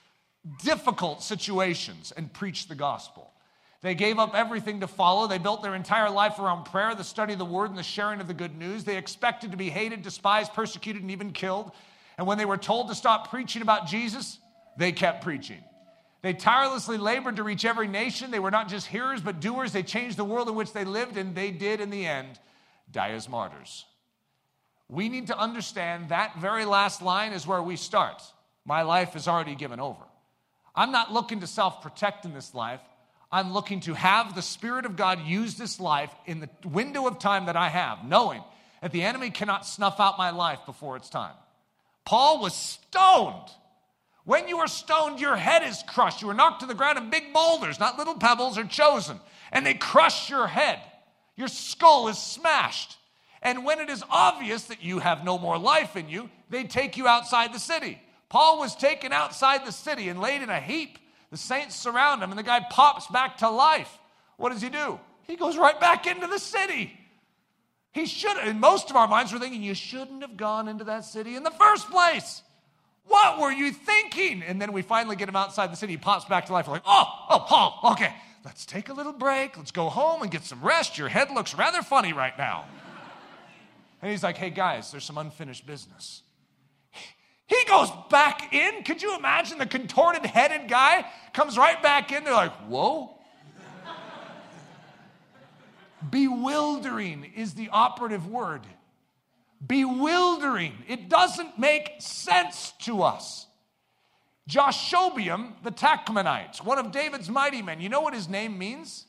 [0.63, 3.33] difficult situations and preach the gospel.
[3.83, 5.27] They gave up everything to follow.
[5.27, 8.21] They built their entire life around prayer, the study of the word, and the sharing
[8.21, 8.85] of the good news.
[8.85, 11.73] They expected to be hated, despised, persecuted, and even killed.
[12.19, 14.39] And when they were told to stop preaching about Jesus,
[14.77, 15.63] they kept preaching.
[16.23, 18.31] They tirelessly labored to reach every nation.
[18.31, 19.73] They were not just hearers, but doers.
[19.73, 22.41] They changed the world in which they lived, and they did, in the end,
[22.91, 23.85] die as martyrs.
[24.89, 28.23] We need to understand that very last line is where we start.
[28.65, 30.03] My life is already given over.
[30.75, 32.81] I'm not looking to self protect in this life.
[33.31, 37.19] I'm looking to have the Spirit of God use this life in the window of
[37.19, 38.43] time that I have, knowing
[38.81, 41.35] that the enemy cannot snuff out my life before it's time.
[42.05, 43.51] Paul was stoned.
[44.25, 46.23] When you are stoned, your head is crushed.
[46.23, 49.19] You are knocked to the ground in big boulders, not little pebbles, are chosen,
[49.53, 50.81] and they crush your head.
[51.37, 52.97] Your skull is smashed.
[53.43, 56.97] And when it is obvious that you have no more life in you, they take
[56.97, 58.01] you outside the city.
[58.29, 60.99] Paul was taken outside the city and laid in a heap
[61.31, 63.99] the saints surround him, and the guy pops back to life.
[64.37, 65.01] What does he do?
[65.23, 66.99] He goes right back into the city.
[67.93, 71.05] He should, in most of our minds, we're thinking, you shouldn't have gone into that
[71.05, 72.43] city in the first place.
[73.07, 74.43] What were you thinking?
[74.43, 75.95] And then we finally get him outside the city.
[75.95, 76.67] He pops back to life.
[76.67, 79.57] We're like, Oh, oh, Paul, okay, let's take a little break.
[79.57, 80.99] Let's go home and get some rest.
[80.99, 82.65] Your head looks rather funny right now.
[84.03, 86.23] And he's like, Hey, guys, there's some unfinished business.
[87.47, 88.83] He goes back in.
[88.83, 92.25] Could you imagine the contorted headed guy comes right back in?
[92.25, 93.13] They're like, Whoa.
[96.11, 98.63] Bewildering is the operative word.
[99.67, 100.75] Bewildering.
[100.89, 103.47] It doesn't make sense to us.
[104.49, 109.07] Jashobeam, the Tahkemonite, one of David's mighty men, you know what his name means?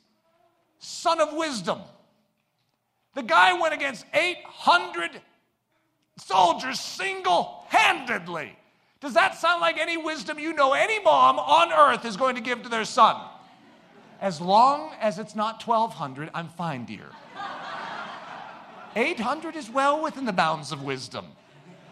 [0.80, 1.80] Son of wisdom.
[3.14, 5.20] The guy went against 800
[6.20, 8.56] soldiers single handedly.
[9.00, 12.40] Does that sound like any wisdom you know any mom on earth is going to
[12.40, 13.16] give to their son?
[14.20, 17.06] As long as it's not 1200, I'm fine, dear.
[18.96, 21.26] 800 is well within the bounds of wisdom.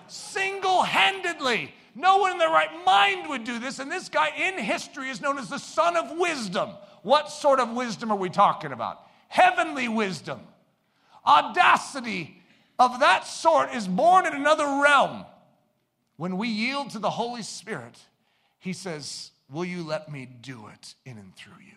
[0.09, 1.73] Single handedly.
[1.95, 5.21] No one in their right mind would do this, and this guy in history is
[5.21, 6.71] known as the son of wisdom.
[7.03, 9.01] What sort of wisdom are we talking about?
[9.29, 10.41] Heavenly wisdom.
[11.25, 12.43] Audacity
[12.79, 15.25] of that sort is born in another realm.
[16.17, 17.99] When we yield to the Holy Spirit,
[18.59, 21.77] He says, Will you let me do it in and through you?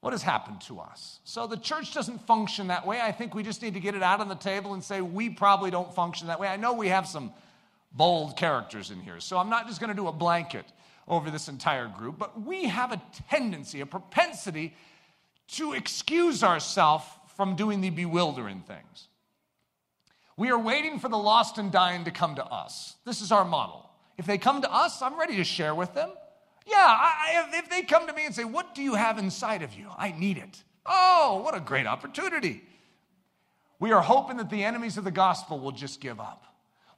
[0.00, 1.18] What has happened to us?
[1.24, 3.00] So the church doesn't function that way.
[3.00, 5.28] I think we just need to get it out on the table and say, we
[5.28, 6.48] probably don't function that way.
[6.48, 7.32] I know we have some
[7.92, 10.64] bold characters in here, so I'm not just going to do a blanket
[11.06, 14.74] over this entire group, but we have a tendency, a propensity
[15.48, 17.04] to excuse ourselves
[17.40, 19.08] from doing the bewildering things.
[20.36, 22.96] We are waiting for the lost and dying to come to us.
[23.06, 23.88] This is our model.
[24.18, 26.10] If they come to us, I'm ready to share with them.
[26.66, 29.72] Yeah, I, if they come to me and say, What do you have inside of
[29.72, 29.86] you?
[29.96, 30.62] I need it.
[30.84, 32.62] Oh, what a great opportunity.
[33.78, 36.44] We are hoping that the enemies of the gospel will just give up.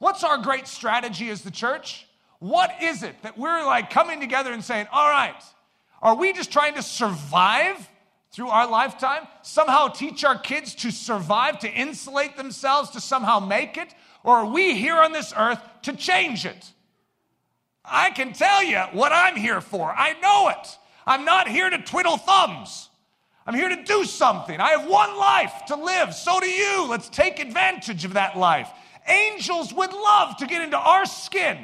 [0.01, 2.05] What's our great strategy as the church?
[2.41, 5.41] What is it that we're like coming together and saying, All right,
[6.03, 7.89] are we just trying to survive
[8.33, 9.27] through our lifetime?
[9.43, 13.95] Somehow teach our kids to survive, to insulate themselves, to somehow make it?
[14.25, 16.73] Or are we here on this earth to change it?
[17.85, 19.91] I can tell you what I'm here for.
[19.91, 20.79] I know it.
[21.07, 22.89] I'm not here to twiddle thumbs.
[23.45, 24.61] I'm here to do something.
[24.61, 26.15] I have one life to live.
[26.15, 26.87] So do you.
[26.89, 28.71] Let's take advantage of that life.
[29.09, 31.59] Angels would love to get into our skin.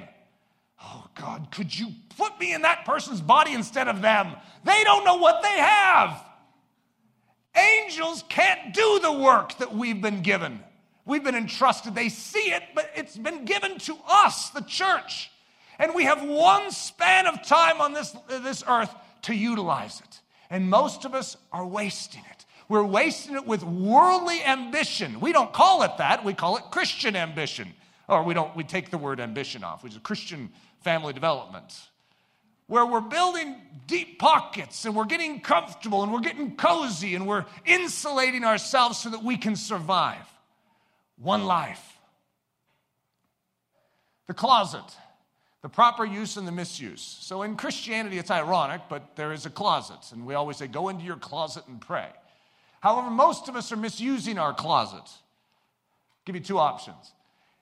[0.82, 4.32] Oh, God, could you put me in that person's body instead of them?
[4.64, 6.24] They don't know what they have.
[7.58, 10.60] Angels can't do the work that we've been given.
[11.04, 11.94] We've been entrusted.
[11.94, 15.30] They see it, but it's been given to us, the church.
[15.78, 20.20] And we have one span of time on this, this earth to utilize it.
[20.50, 22.44] And most of us are wasting it.
[22.68, 25.20] We're wasting it with worldly ambition.
[25.20, 27.72] We don't call it that, we call it Christian ambition.
[28.08, 31.74] Or we don't, we take the word ambition off, which is Christian family development.
[32.68, 37.46] Where we're building deep pockets and we're getting comfortable and we're getting cozy and we're
[37.66, 40.26] insulating ourselves so that we can survive.
[41.16, 41.98] One life.
[44.28, 44.84] The closet
[45.62, 47.18] the proper use and the misuse.
[47.20, 50.88] So in Christianity, it's ironic, but there is a closet, and we always say, go
[50.88, 52.08] into your closet and pray.
[52.80, 55.02] However, most of us are misusing our closet.
[55.02, 57.12] I'll give you two options.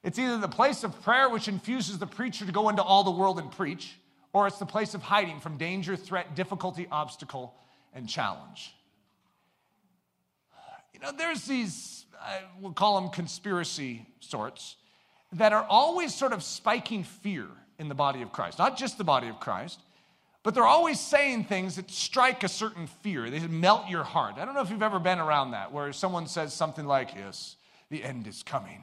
[0.05, 3.11] It's either the place of prayer, which infuses the preacher to go into all the
[3.11, 3.97] world and preach,
[4.37, 7.55] or it's the place of hiding from danger, threat, difficulty, obstacle,
[7.95, 8.75] and challenge.
[10.93, 12.05] You know, there's these,
[12.61, 14.77] we'll call them conspiracy sorts,
[15.33, 17.47] that are always sort of spiking fear
[17.79, 18.59] in the body of Christ.
[18.59, 19.81] Not just the body of Christ,
[20.43, 23.31] but they're always saying things that strike a certain fear.
[23.31, 24.35] They melt your heart.
[24.37, 27.57] I don't know if you've ever been around that, where someone says something like, Yes,
[27.89, 28.83] the end is coming,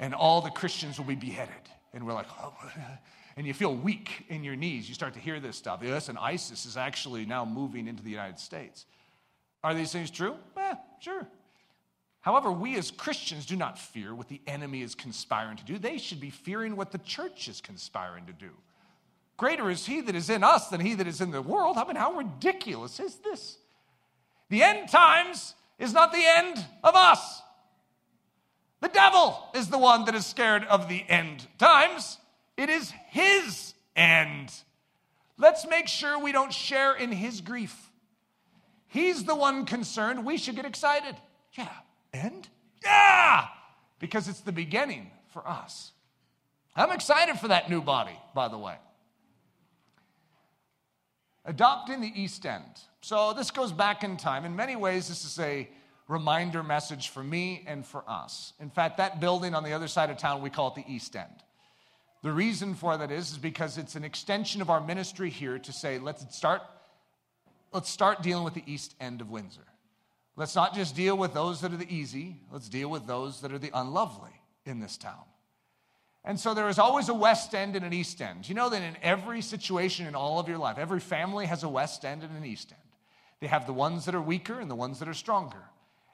[0.00, 1.54] and all the Christians will be beheaded.
[1.94, 2.54] And we're like, oh.
[3.36, 4.88] And you feel weak in your knees.
[4.88, 5.80] You start to hear this stuff.
[5.82, 8.86] Yes, and ISIS is actually now moving into the United States.
[9.62, 10.34] Are these things true?
[10.56, 11.26] Eh, sure.
[12.22, 15.78] However, we as Christians do not fear what the enemy is conspiring to do.
[15.78, 18.50] They should be fearing what the church is conspiring to do.
[19.38, 21.78] Greater is he that is in us than he that is in the world.
[21.78, 23.56] I mean, how ridiculous is this?
[24.50, 27.40] The end times is not the end of us.
[28.80, 32.18] The devil is the one that is scared of the end times.
[32.60, 34.52] It is his end.
[35.38, 37.90] Let's make sure we don't share in his grief.
[38.86, 40.26] He's the one concerned.
[40.26, 41.16] We should get excited.
[41.54, 41.70] Yeah,
[42.12, 42.48] end?
[42.84, 43.46] Yeah!
[43.98, 45.92] Because it's the beginning for us.
[46.76, 48.76] I'm excited for that new body, by the way.
[51.46, 52.78] Adopting the East End.
[53.00, 54.44] So this goes back in time.
[54.44, 55.66] In many ways, this is a
[56.08, 58.52] reminder message for me and for us.
[58.60, 61.16] In fact, that building on the other side of town, we call it the East
[61.16, 61.42] End.
[62.22, 65.72] The reason for that is, is because it's an extension of our ministry here to
[65.72, 66.62] say, let's start,
[67.72, 69.66] let's start dealing with the east end of Windsor.
[70.36, 73.52] Let's not just deal with those that are the easy, let's deal with those that
[73.52, 74.30] are the unlovely
[74.66, 75.24] in this town.
[76.24, 78.48] And so there is always a west end and an east end.
[78.48, 81.68] You know that in every situation in all of your life, every family has a
[81.68, 82.80] west end and an east end.
[83.40, 85.62] They have the ones that are weaker and the ones that are stronger.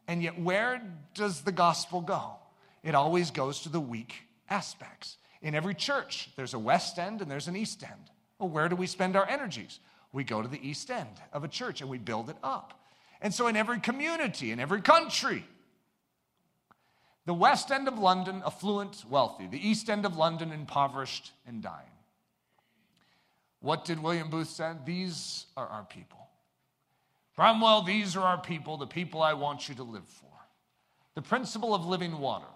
[0.07, 0.81] And yet, where
[1.15, 2.37] does the gospel go?
[2.85, 4.15] It always goes to the weak
[4.49, 5.19] aspects.
[5.43, 8.11] In every church, there's a west end and there's an east end.
[8.39, 9.81] Well, where do we spend our energies?
[10.13, 12.81] We go to the east end of a church and we build it up.
[13.21, 15.45] And so, in every community, in every country,
[17.25, 19.47] the west end of London, affluent, wealthy.
[19.47, 21.91] The east end of London, impoverished and dying.
[23.61, 24.73] What did William Booth say?
[24.85, 26.29] These are our people.
[27.35, 30.31] Cromwell, these are our people, the people I want you to live for.
[31.15, 32.47] The principle of living water.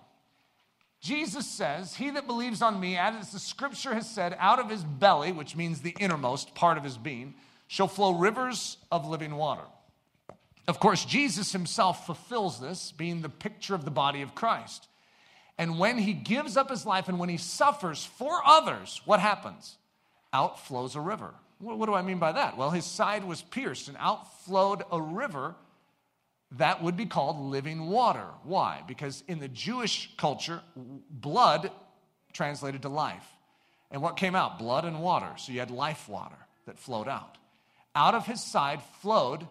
[1.00, 4.84] Jesus says, He that believes on me, as the scripture has said, out of his
[4.84, 7.34] belly, which means the innermost part of his being,
[7.68, 9.64] shall flow rivers of living water.
[10.68, 14.88] Of course, Jesus himself fulfills this, being the picture of the body of Christ.
[15.56, 19.76] And when he gives up his life and when he suffers for others, what happens?
[20.32, 21.34] Out flows a river.
[21.58, 22.56] What do I mean by that?
[22.56, 25.54] Well, his side was pierced and out flowed a river
[26.52, 28.26] that would be called living water.
[28.42, 28.82] Why?
[28.86, 30.62] Because in the Jewish culture,
[31.10, 31.70] blood
[32.32, 33.26] translated to life.
[33.90, 34.58] And what came out?
[34.58, 35.30] Blood and water.
[35.36, 36.36] So you had life water
[36.66, 37.38] that flowed out.
[37.94, 39.46] Out of his side flowed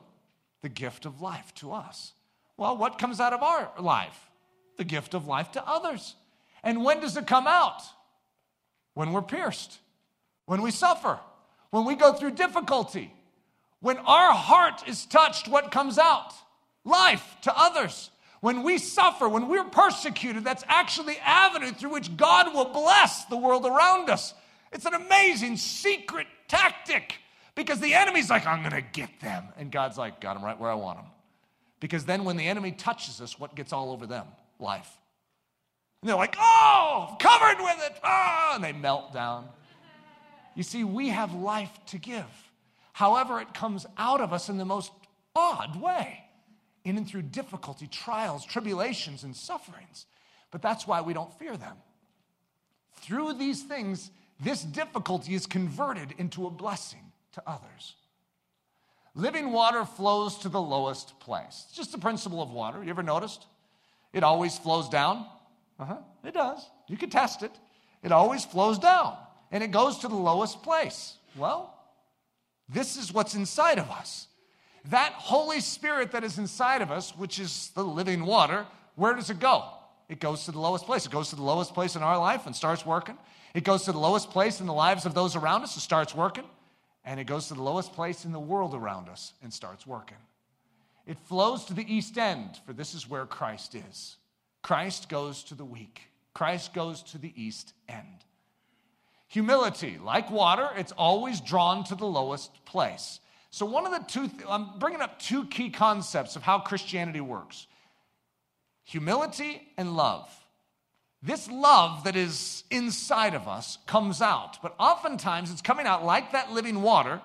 [0.62, 2.14] the gift of life to us.
[2.58, 4.18] Well, what comes out of our life?
[4.78, 6.16] The gift of life to others.
[6.64, 7.82] And when does it come out?
[8.94, 9.80] When we're pierced,
[10.46, 11.20] when we suffer,
[11.70, 13.14] when we go through difficulty.
[13.82, 16.34] When our heart is touched, what comes out?
[16.90, 18.10] Life to others.
[18.42, 23.26] When we suffer, when we're persecuted, that's actually the avenue through which God will bless
[23.26, 24.34] the world around us.
[24.72, 27.16] It's an amazing secret tactic
[27.56, 29.44] because the enemy's like, I'm going to get them.
[29.58, 31.08] And God's like, got them right where I want them.
[31.80, 34.26] Because then when the enemy touches us, what gets all over them?
[34.60, 34.90] Life.
[36.02, 38.00] And they're like, oh, covered with it.
[38.04, 39.48] Oh, and they melt down.
[40.56, 42.26] You see, we have life to give.
[42.94, 44.92] However, it comes out of us in the most
[45.36, 46.24] odd way,
[46.84, 50.06] in and through difficulty, trials, tribulations, and sufferings.
[50.52, 51.76] But that's why we don't fear them.
[53.02, 57.96] Through these things, this difficulty is converted into a blessing to others.
[59.16, 61.66] Living water flows to the lowest place.
[61.68, 62.84] It's just the principle of water.
[62.84, 63.46] You ever noticed?
[64.14, 65.26] It always flows down.
[65.80, 65.98] Uh huh.
[66.24, 66.66] It does.
[66.88, 67.52] You can test it.
[68.04, 69.18] It always flows down
[69.52, 71.16] and it goes to the lowest place.
[71.36, 71.76] Well,
[72.68, 74.28] this is what's inside of us.
[74.86, 78.66] That Holy Spirit that is inside of us, which is the living water,
[78.96, 79.66] where does it go?
[80.08, 81.06] It goes to the lowest place.
[81.06, 83.18] It goes to the lowest place in our life and starts working.
[83.54, 86.16] It goes to the lowest place in the lives of those around us and starts
[86.16, 86.46] working.
[87.06, 90.18] And it goes to the lowest place in the world around us and starts working.
[91.06, 94.18] It flows to the east end, for this is where Christ is.
[94.62, 96.02] Christ goes to the weak,
[96.34, 98.06] Christ goes to the east end.
[99.28, 103.20] Humility, like water, it's always drawn to the lowest place.
[103.52, 107.68] So, one of the two, I'm bringing up two key concepts of how Christianity works
[108.84, 110.28] humility and love.
[111.22, 116.32] This love that is inside of us comes out, but oftentimes it's coming out like
[116.32, 117.22] that living water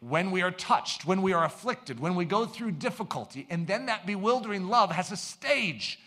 [0.00, 3.86] when we are touched, when we are afflicted, when we go through difficulty, and then
[3.86, 5.98] that bewildering love has a stage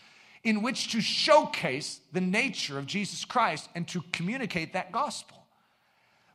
[0.43, 5.45] in which to showcase the nature of Jesus Christ and to communicate that gospel.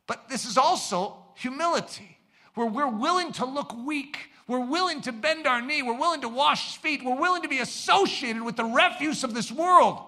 [0.07, 2.17] But this is also humility,
[2.55, 6.29] where we're willing to look weak, we're willing to bend our knee, we're willing to
[6.29, 9.99] wash feet, we're willing to be associated with the refuse of this world.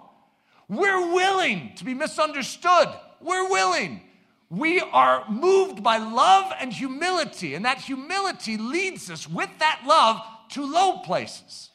[0.67, 2.87] We're willing to be misunderstood.
[3.19, 4.01] We're willing.
[4.49, 10.21] We are moved by love and humility, and that humility leads us with that love
[10.51, 11.71] to low places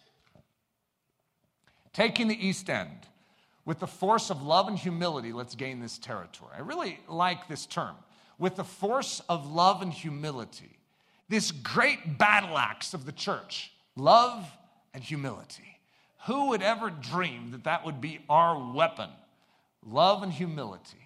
[1.97, 3.09] taking the East End.
[3.65, 6.53] With the force of love and humility, let's gain this territory.
[6.55, 7.97] I really like this term.
[8.39, 10.79] With the force of love and humility,
[11.29, 14.47] this great battle axe of the church love
[14.93, 15.79] and humility.
[16.27, 19.09] Who would ever dream that that would be our weapon?
[19.85, 20.99] Love and humility.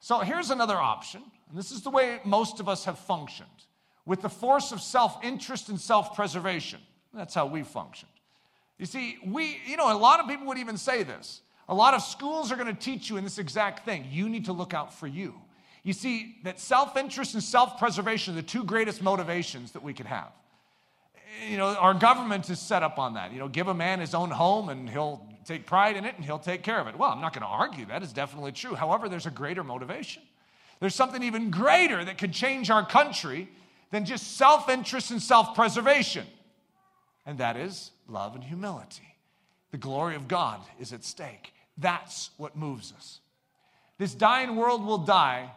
[0.00, 3.48] So here's another option, and this is the way most of us have functioned
[4.06, 6.80] with the force of self interest and self preservation.
[7.12, 8.10] That's how we functioned.
[8.78, 11.40] You see, we, you know, a lot of people would even say this.
[11.68, 14.06] A lot of schools are going to teach you in this exact thing.
[14.10, 15.34] You need to look out for you.
[15.88, 19.94] You see, that self interest and self preservation are the two greatest motivations that we
[19.94, 20.30] could have.
[21.48, 23.32] You know, our government is set up on that.
[23.32, 26.26] You know, give a man his own home and he'll take pride in it and
[26.26, 26.98] he'll take care of it.
[26.98, 28.74] Well, I'm not going to argue that is definitely true.
[28.74, 30.22] However, there's a greater motivation.
[30.78, 33.48] There's something even greater that could change our country
[33.90, 36.26] than just self interest and self preservation,
[37.24, 39.16] and that is love and humility.
[39.70, 41.54] The glory of God is at stake.
[41.78, 43.20] That's what moves us.
[43.96, 45.50] This dying world will die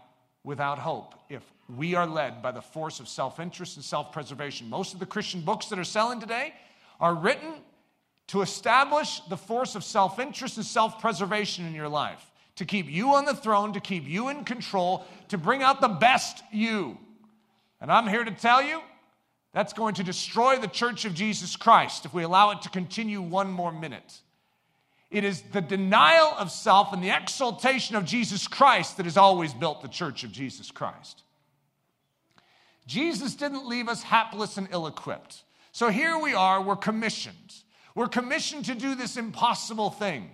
[0.44, 1.44] without hope if
[1.78, 4.70] we are led by the force of self interest and self preservation.
[4.70, 6.54] Most of the Christian books that are selling today
[7.00, 7.54] are written
[8.28, 12.90] to establish the force of self interest and self preservation in your life, to keep
[12.90, 16.98] you on the throne, to keep you in control, to bring out the best you.
[17.80, 18.82] And I'm here to tell you
[19.54, 23.22] that's going to destroy the church of Jesus Christ if we allow it to continue
[23.22, 24.22] one more minute.
[25.12, 29.54] It is the denial of self and the exaltation of Jesus Christ that has always
[29.54, 31.24] built the church of Jesus Christ.
[32.88, 35.44] Jesus didn't leave us hapless and ill equipped.
[35.74, 37.36] So here we are, we're commissioned.
[37.94, 40.30] We're commissioned to do this impossible thing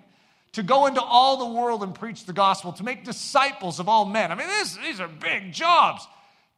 [0.54, 4.06] to go into all the world and preach the gospel, to make disciples of all
[4.06, 4.32] men.
[4.32, 6.08] I mean, this, these are big jobs.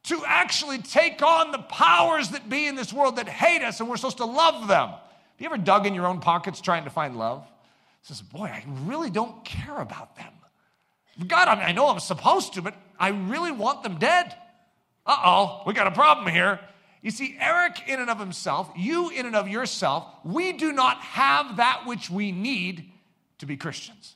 [0.03, 3.89] To actually take on the powers that be in this world that hate us and
[3.89, 4.89] we're supposed to love them.
[4.89, 4.99] Have
[5.39, 7.45] you ever dug in your own pockets trying to find love?
[8.01, 10.33] Says, boy, I really don't care about them.
[11.27, 14.35] God, I, mean, I know I'm supposed to, but I really want them dead.
[15.05, 16.59] Uh oh, we got a problem here.
[17.01, 20.97] You see, Eric, in and of himself, you, in and of yourself, we do not
[20.97, 22.91] have that which we need
[23.39, 24.15] to be Christians.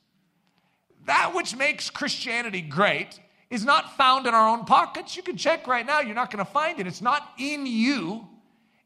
[1.06, 3.20] That which makes Christianity great
[3.50, 5.16] is not found in our own pockets.
[5.16, 6.88] You can check right now, you're not going to find it.
[6.88, 8.28] It's not in you,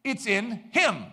[0.04, 1.06] it's in Him.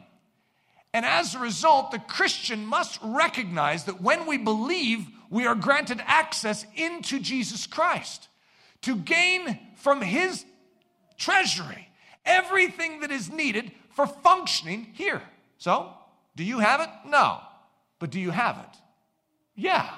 [0.95, 6.01] And as a result, the Christian must recognize that when we believe, we are granted
[6.07, 8.29] access into Jesus Christ
[8.83, 10.45] to gain from His
[11.19, 11.89] treasury
[12.25, 15.21] everything that is needed for functioning here.
[15.59, 15.93] So,
[16.37, 16.89] do you have it?
[17.07, 17.41] No.
[17.99, 18.79] But do you have it?
[19.57, 19.91] Yeah.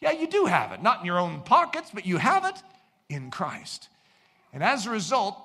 [0.00, 0.82] Yeah, you do have it.
[0.82, 2.60] Not in your own pockets, but you have it
[3.08, 3.88] in Christ.
[4.52, 5.36] And as a result,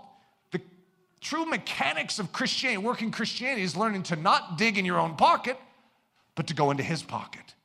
[1.21, 5.57] true mechanics of Christianity, working Christianity, is learning to not dig in your own pocket,
[6.35, 7.55] but to go into His pocket.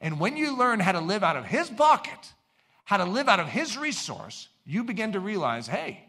[0.00, 2.32] And when you learn how to live out of His pocket,
[2.84, 6.04] how to live out of His resource, you begin to realize hey,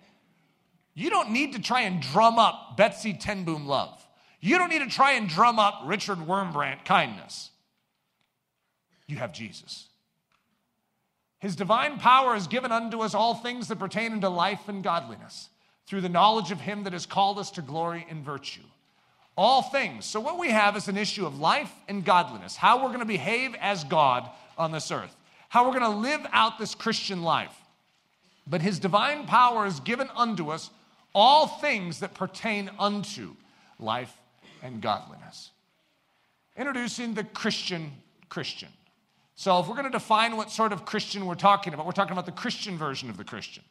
[0.94, 4.04] you don't need to try and drum up Betsie ten Boom love.
[4.40, 7.52] You don't need to try and drum up Richard Wurmbrand kindness.
[9.08, 9.88] You have Jesus.
[11.40, 15.50] His divine power has given unto us all things that pertain unto life and godliness
[15.88, 18.62] through the knowledge of Him that has called us to glory and virtue.
[19.36, 20.06] All things.
[20.06, 23.06] So, what we have is an issue of life and godliness, how we're going to
[23.06, 25.16] behave as God on this earth,
[25.50, 27.56] how we're going to live out this Christian life.
[28.46, 30.70] But His divine power is given unto us
[31.14, 33.36] all things that pertain unto
[33.80, 34.14] life
[34.62, 35.52] and godliness.
[36.56, 37.92] Introducing the Christian
[38.30, 38.70] Christian.
[39.36, 42.14] So, if we're going to define what sort of Christian we're talking about, we're talking
[42.14, 43.64] about the Christian version of the Christian.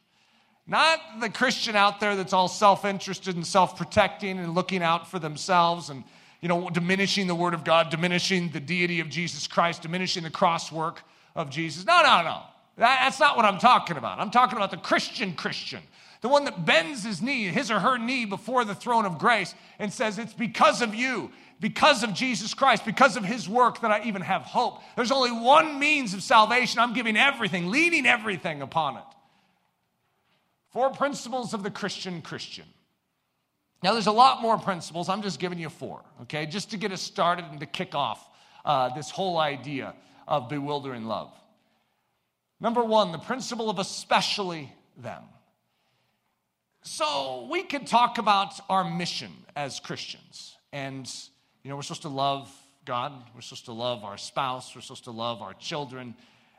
[0.67, 5.07] Not the Christian out there that's all self interested and self protecting and looking out
[5.07, 6.03] for themselves and
[6.41, 10.29] you know, diminishing the Word of God, diminishing the deity of Jesus Christ, diminishing the
[10.29, 11.01] cross work
[11.35, 11.85] of Jesus.
[11.85, 12.41] No, no, no.
[12.77, 14.19] That, that's not what I'm talking about.
[14.19, 15.81] I'm talking about the Christian Christian,
[16.21, 19.55] the one that bends his knee, his or her knee before the throne of grace
[19.79, 23.91] and says, It's because of you, because of Jesus Christ, because of his work that
[23.91, 24.81] I even have hope.
[24.95, 26.79] There's only one means of salvation.
[26.79, 29.03] I'm giving everything, leaning everything upon it.
[30.77, 32.65] Four principles of the Christian Christian.
[33.81, 35.09] Now, there's a lot more principles.
[35.09, 38.23] I'm just giving you four, okay, just to get us started and to kick off
[38.63, 39.95] uh, this whole idea
[40.27, 41.33] of bewildering love.
[42.59, 45.23] Number one, the principle of especially them.
[46.83, 50.55] So we could talk about our mission as Christians.
[50.71, 51.11] And,
[51.63, 52.55] you know, we're supposed to love
[52.85, 56.13] God, we're supposed to love our spouse, we're supposed to love our children,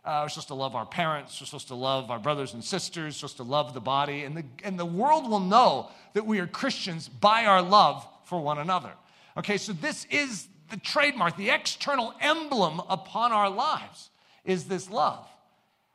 [0.05, 3.15] uh, we're supposed to love our parents, we're supposed to love our brothers and sisters,
[3.15, 4.25] we're supposed to love the body.
[4.25, 8.41] And the, and the world will know that we are Christians by our love for
[8.41, 8.93] one another.
[9.37, 14.11] Okay, so this is the trademark, the external emblem upon our lives
[14.45, 15.27] is this love.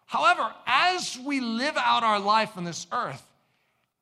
[0.05, 3.23] However, as we live out our life on this earth,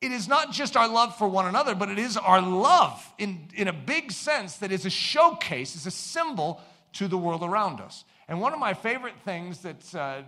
[0.00, 3.48] it is not just our love for one another, but it is our love in,
[3.54, 6.60] in a big sense that is a showcase, is a symbol
[6.94, 8.04] to the world around us.
[8.28, 10.22] And one of my favorite things that uh,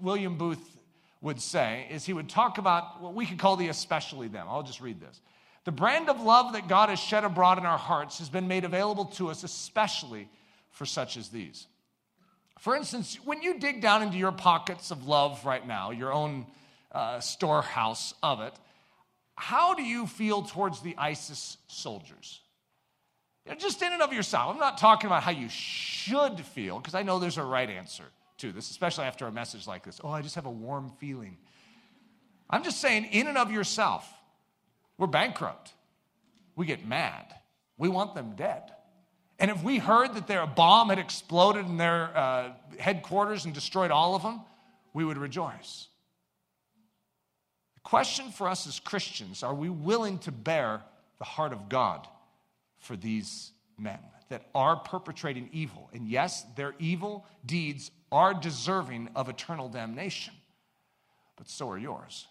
[0.00, 0.78] William Booth
[1.20, 4.46] would say is he would talk about what we could call the especially them.
[4.48, 5.20] I'll just read this.
[5.64, 8.64] The brand of love that God has shed abroad in our hearts has been made
[8.64, 10.28] available to us, especially
[10.70, 11.66] for such as these.
[12.58, 16.46] For instance, when you dig down into your pockets of love right now, your own
[16.92, 18.54] uh, storehouse of it,
[19.34, 22.40] how do you feel towards the ISIS soldiers?
[23.44, 24.52] You know, just in and of yourself.
[24.52, 28.04] I'm not talking about how you should feel, because I know there's a right answer
[28.38, 30.00] to this, especially after a message like this.
[30.02, 31.38] Oh, I just have a warm feeling.
[32.48, 34.08] I'm just saying, in and of yourself,
[34.98, 35.72] we're bankrupt.
[36.56, 37.34] We get mad.
[37.78, 38.62] We want them dead.
[39.38, 43.90] And if we heard that their bomb had exploded in their uh, headquarters and destroyed
[43.90, 44.42] all of them,
[44.92, 45.88] we would rejoice.
[47.76, 50.82] The question for us as Christians are we willing to bear
[51.18, 52.06] the heart of God
[52.80, 55.88] for these men that are perpetrating evil?
[55.92, 60.34] And yes, their evil deeds are deserving of eternal damnation,
[61.36, 62.26] but so are yours.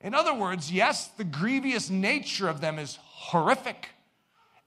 [0.00, 3.90] In other words, yes, the grievous nature of them is horrific.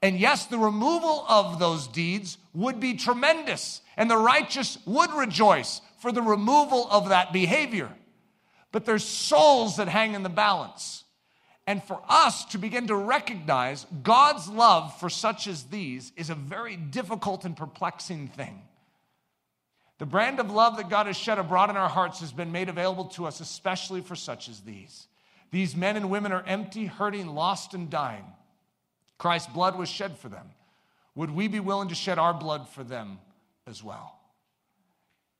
[0.00, 5.80] And yes, the removal of those deeds would be tremendous, and the righteous would rejoice
[5.98, 7.90] for the removal of that behavior.
[8.70, 11.03] But there's souls that hang in the balance.
[11.66, 16.34] And for us to begin to recognize God's love for such as these is a
[16.34, 18.60] very difficult and perplexing thing.
[19.98, 22.68] The brand of love that God has shed abroad in our hearts has been made
[22.68, 25.06] available to us, especially for such as these.
[25.52, 28.24] These men and women are empty, hurting, lost, and dying.
[29.18, 30.50] Christ's blood was shed for them.
[31.14, 33.18] Would we be willing to shed our blood for them
[33.66, 34.18] as well?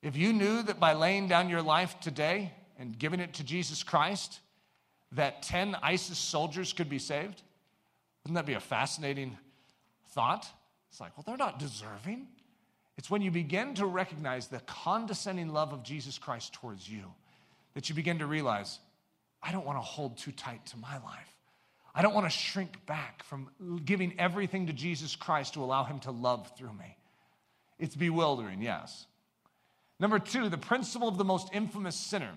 [0.03, 3.83] If you knew that by laying down your life today and giving it to Jesus
[3.83, 4.39] Christ,
[5.15, 7.43] that 10 ISIS soldiers could be saved,
[8.23, 9.37] wouldn't that be a fascinating
[10.11, 10.47] thought?
[10.91, 12.29] It's like, well, they're not deserving.
[12.97, 17.13] It's when you begin to recognize the condescending love of Jesus Christ towards you
[17.75, 18.79] that you begin to realize,
[19.43, 21.35] I don't want to hold too tight to my life.
[21.95, 23.51] I don't want to shrink back from
[23.85, 26.97] giving everything to Jesus Christ to allow him to love through me.
[27.79, 29.07] It's bewildering, yes.
[30.01, 32.33] Number two, the principle of the most infamous sinner.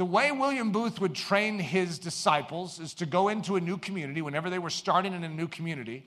[0.00, 4.22] The way William Booth would train his disciples is to go into a new community
[4.22, 6.06] whenever they were starting in a new community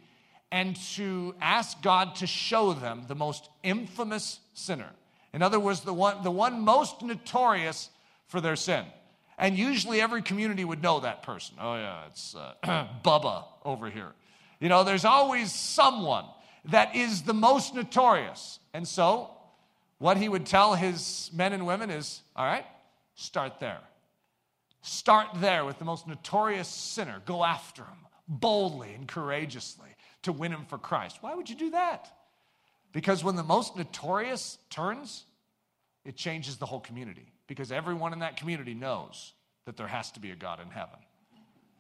[0.51, 4.89] and to ask God to show them the most infamous sinner.
[5.31, 7.91] In other words, the one, the one most notorious
[8.25, 8.83] for their sin.
[9.37, 11.57] And usually every community would know that person.
[11.61, 14.13] Oh, yeah, it's uh, Bubba over here.
[14.59, 16.25] You know, there's always someone
[16.65, 18.57] that is the most notorious.
[18.73, 19.29] And so,
[19.99, 22.65] what he would tell his men and women is all right,
[23.15, 23.81] start there.
[24.81, 27.21] Start there with the most notorious sinner.
[27.25, 27.97] Go after him
[28.27, 29.89] boldly and courageously
[30.23, 31.17] to win him for Christ.
[31.21, 32.09] Why would you do that?
[32.91, 35.25] Because when the most notorious turns,
[36.05, 39.33] it changes the whole community because everyone in that community knows
[39.65, 40.99] that there has to be a God in heaven.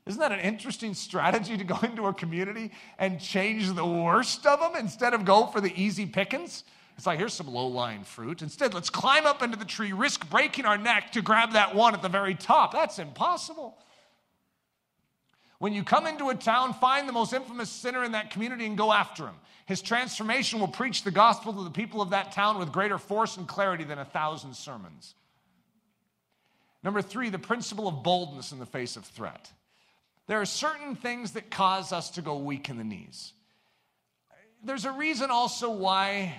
[0.05, 4.59] Isn't that an interesting strategy to go into a community and change the worst of
[4.59, 6.63] them instead of go for the easy pickings?
[6.97, 8.41] It's like, here's some low lying fruit.
[8.41, 11.93] Instead, let's climb up into the tree, risk breaking our neck to grab that one
[11.93, 12.71] at the very top.
[12.71, 13.77] That's impossible.
[15.57, 18.77] When you come into a town, find the most infamous sinner in that community and
[18.77, 19.35] go after him.
[19.65, 23.37] His transformation will preach the gospel to the people of that town with greater force
[23.37, 25.15] and clarity than a thousand sermons.
[26.83, 29.49] Number three, the principle of boldness in the face of threat.
[30.27, 33.31] There are certain things that cause us to go weak in the knees.
[34.63, 36.35] There's a reason also why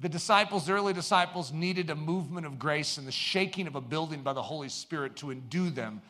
[0.00, 3.80] the disciples, the early disciples, needed a movement of grace and the shaking of a
[3.80, 6.02] building by the Holy Spirit to endue them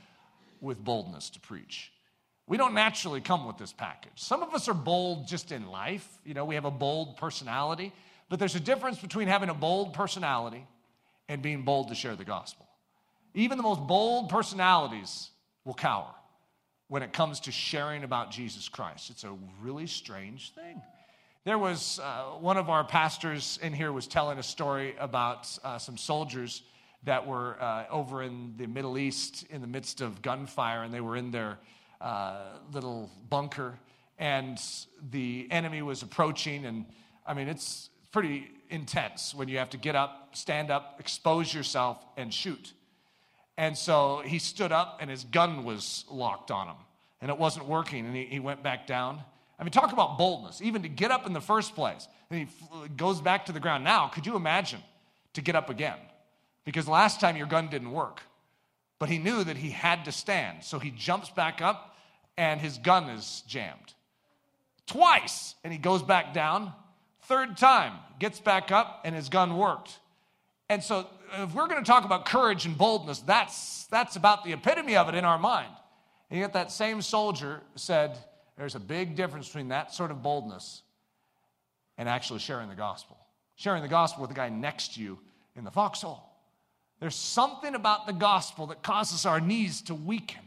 [0.60, 1.92] with boldness to preach.
[2.46, 4.12] We don't naturally come with this package.
[4.16, 6.06] Some of us are bold just in life.
[6.24, 7.92] You know, we have a bold personality,
[8.28, 10.66] but there's a difference between having a bold personality
[11.28, 12.66] and being bold to share the gospel.
[13.34, 15.30] Even the most bold personalities
[15.64, 16.14] will cower
[16.88, 19.10] when it comes to sharing about Jesus Christ.
[19.10, 20.80] It's a really strange thing.
[21.48, 25.78] There was uh, one of our pastors in here was telling a story about uh,
[25.78, 26.62] some soldiers
[27.04, 31.00] that were uh, over in the Middle East in the midst of gunfire, and they
[31.00, 31.58] were in their
[32.02, 33.78] uh, little bunker,
[34.18, 34.60] and
[35.10, 36.66] the enemy was approaching.
[36.66, 36.84] And
[37.26, 41.96] I mean, it's pretty intense when you have to get up, stand up, expose yourself,
[42.18, 42.74] and shoot.
[43.56, 46.76] And so he stood up and his gun was locked on him
[47.22, 49.22] and it wasn't working and he, he went back down.
[49.58, 52.06] I mean, talk about boldness, even to get up in the first place.
[52.30, 53.82] And he goes back to the ground.
[53.82, 54.80] Now, could you imagine
[55.32, 55.98] to get up again?
[56.64, 58.22] Because last time your gun didn't work.
[58.98, 60.62] But he knew that he had to stand.
[60.62, 61.96] So he jumps back up
[62.36, 63.94] and his gun is jammed.
[64.86, 65.54] Twice.
[65.64, 66.72] And he goes back down.
[67.22, 69.98] Third time, gets back up and his gun worked.
[70.70, 74.52] And so, if we're going to talk about courage and boldness, that's, that's about the
[74.52, 75.72] epitome of it in our mind.
[76.30, 78.18] And yet, that same soldier said,
[78.58, 80.82] There's a big difference between that sort of boldness
[81.96, 83.16] and actually sharing the gospel.
[83.54, 85.18] Sharing the gospel with the guy next to you
[85.56, 86.22] in the foxhole.
[87.00, 90.40] There's something about the gospel that causes our knees to weaken.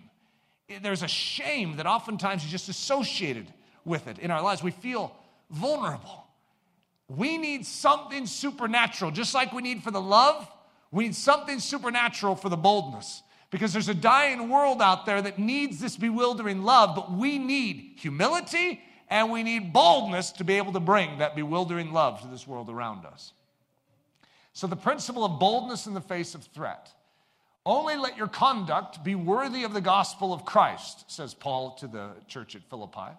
[0.81, 3.47] There's a shame that oftentimes is just associated
[3.85, 4.61] with it in our lives.
[4.61, 5.15] We feel
[5.49, 6.25] vulnerable.
[7.07, 10.49] We need something supernatural, just like we need for the love,
[10.91, 13.23] we need something supernatural for the boldness.
[13.51, 17.95] Because there's a dying world out there that needs this bewildering love, but we need
[17.97, 22.47] humility and we need boldness to be able to bring that bewildering love to this
[22.47, 23.33] world around us.
[24.53, 26.91] So, the principle of boldness in the face of threat.
[27.65, 32.09] Only let your conduct be worthy of the gospel of Christ, says Paul to the
[32.27, 33.11] church at Philippi,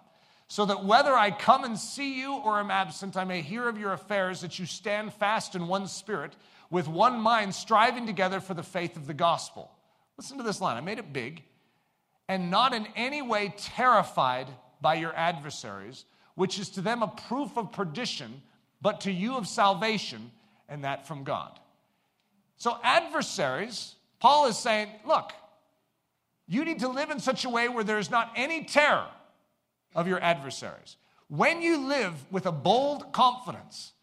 [0.49, 3.79] so that whether I come and see you or am absent, I may hear of
[3.79, 6.35] your affairs, that you stand fast in one spirit,
[6.69, 9.71] with one mind, striving together for the faith of the gospel.
[10.17, 11.43] Listen to this line, I made it big.
[12.29, 14.47] And not in any way terrified
[14.81, 16.05] by your adversaries,
[16.35, 18.41] which is to them a proof of perdition,
[18.81, 20.31] but to you of salvation,
[20.69, 21.59] and that from God.
[22.57, 25.33] So, adversaries, Paul is saying, look,
[26.47, 29.07] you need to live in such a way where there's not any terror
[29.95, 30.97] of your adversaries.
[31.27, 33.93] When you live with a bold confidence,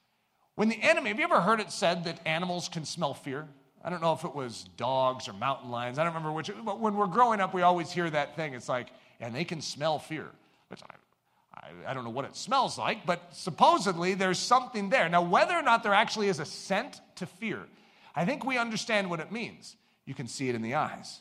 [0.54, 3.48] when the enemy, have you ever heard it said that animals can smell fear?
[3.83, 5.99] I don't know if it was dogs or mountain lions.
[5.99, 8.53] I don't remember which, but when we're growing up, we always hear that thing.
[8.53, 8.89] It's like,
[9.20, 10.26] and they can smell fear.
[10.70, 10.76] I,
[11.55, 15.09] I, I don't know what it smells like, but supposedly there's something there.
[15.09, 17.61] Now, whether or not there actually is a scent to fear,
[18.14, 19.76] I think we understand what it means.
[20.05, 21.20] You can see it in the eyes.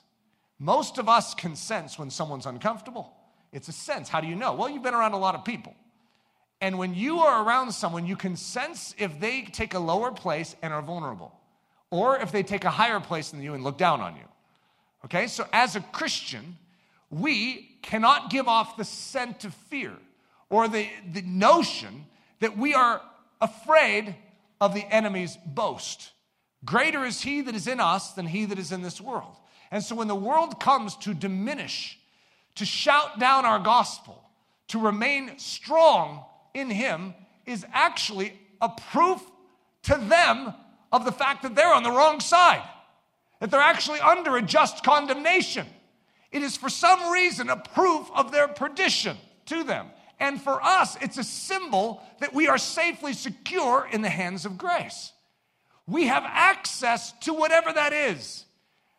[0.60, 3.14] Most of us can sense when someone's uncomfortable.
[3.54, 4.10] It's a sense.
[4.10, 4.54] How do you know?
[4.54, 5.74] Well, you've been around a lot of people.
[6.60, 10.58] And when you are around someone, you can sense if they take a lower place
[10.62, 11.39] and are vulnerable
[11.92, 14.24] or if they take a higher place than you and look down on you.
[15.06, 16.58] Okay, so as a Christian,
[17.10, 19.94] we cannot give off the scent of fear
[20.50, 22.06] or the, the notion
[22.40, 23.02] that we are
[23.42, 24.16] afraid
[24.60, 26.12] of the enemy's boast.
[26.66, 29.36] Greater is he that is in us than he that is in this world.
[29.72, 31.98] And so when the world comes to diminish,
[32.56, 34.22] to shout down our gospel,
[34.70, 37.14] to remain strong in him,
[37.46, 39.22] is actually a proof
[39.84, 40.54] to them
[40.92, 42.64] of the fact that they're on the wrong side,
[43.40, 45.66] that they're actually under a just condemnation.
[46.32, 49.18] It is for some reason a proof of their perdition
[49.48, 49.88] to them.
[50.20, 54.58] And for us, it's a symbol that we are safely secure in the hands of
[54.58, 55.14] grace.
[55.88, 58.46] We have access to whatever that is.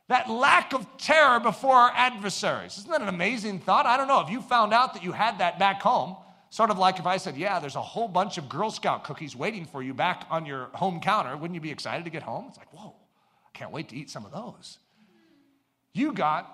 [0.08, 2.78] That lack of terror before our adversaries.
[2.78, 3.86] Isn't that an amazing thought?
[3.86, 4.20] I don't know.
[4.20, 6.16] If you found out that you had that back home,
[6.50, 9.36] Sort of like if I said, Yeah, there's a whole bunch of Girl Scout cookies
[9.36, 11.36] waiting for you back on your home counter.
[11.36, 12.46] Wouldn't you be excited to get home?
[12.48, 12.94] It's like, Whoa,
[13.46, 14.78] I can't wait to eat some of those.
[15.92, 16.52] You got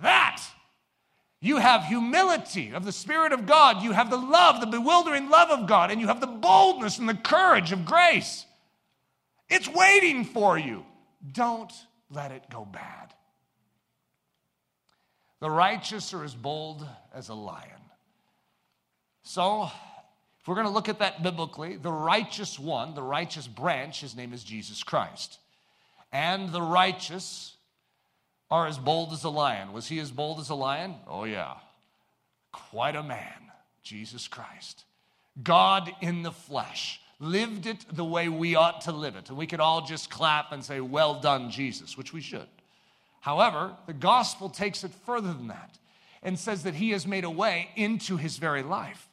[0.00, 0.42] that.
[1.40, 3.82] You have humility of the Spirit of God.
[3.82, 7.08] You have the love, the bewildering love of God, and you have the boldness and
[7.08, 8.46] the courage of grace.
[9.48, 10.86] It's waiting for you.
[11.32, 11.72] Don't
[12.10, 13.12] let it go bad.
[15.40, 17.81] The righteous are as bold as a lion.
[19.22, 19.70] So,
[20.40, 24.16] if we're going to look at that biblically, the righteous one, the righteous branch, his
[24.16, 25.38] name is Jesus Christ.
[26.12, 27.54] And the righteous
[28.50, 29.72] are as bold as a lion.
[29.72, 30.96] Was he as bold as a lion?
[31.06, 31.54] Oh, yeah.
[32.50, 33.52] Quite a man,
[33.82, 34.84] Jesus Christ.
[35.42, 39.28] God in the flesh lived it the way we ought to live it.
[39.28, 42.48] And we could all just clap and say, Well done, Jesus, which we should.
[43.20, 45.78] However, the gospel takes it further than that
[46.22, 49.08] and says that he has made a way into his very life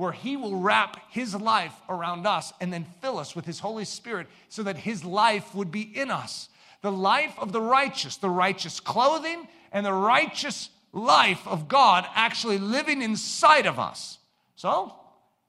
[0.00, 3.84] where He will wrap His life around us and then fill us with His Holy
[3.84, 6.48] Spirit so that His life would be in us.
[6.80, 12.56] The life of the righteous, the righteous clothing, and the righteous life of God actually
[12.56, 14.16] living inside of us.
[14.56, 14.94] So,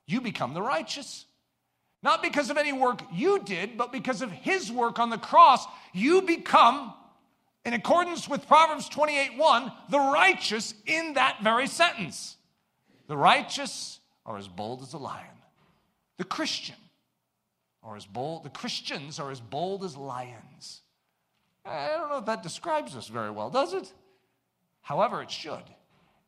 [0.05, 1.23] you become the righteous.
[2.03, 5.65] Not because of any work you did, but because of His work on the cross,
[5.93, 6.93] you become,
[7.63, 12.35] in accordance with Proverbs 28 1, the righteous in that very sentence.
[13.07, 15.25] The righteous are as bold as a lion.
[16.17, 16.75] The Christian
[17.83, 20.81] are as bold, the Christians are as bold as lions.
[21.65, 23.91] I don't know if that describes us very well, does it?
[24.81, 25.63] However, it should.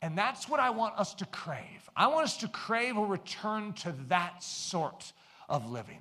[0.02, 1.90] And that's what I want us to crave.
[1.96, 5.14] I want us to crave a return to that sort
[5.48, 6.00] of living.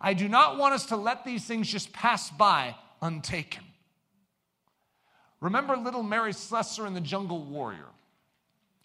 [0.00, 3.64] I do not want us to let these things just pass by untaken.
[5.40, 7.88] Remember little Mary Slessor in the Jungle Warrior?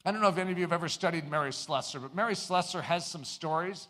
[0.08, 2.82] I don't know if any of you have ever studied Mary Slessor, but Mary Slessor
[2.82, 3.90] has some stories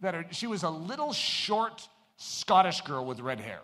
[0.00, 3.60] that are, she was a little short Scottish girl with red hair.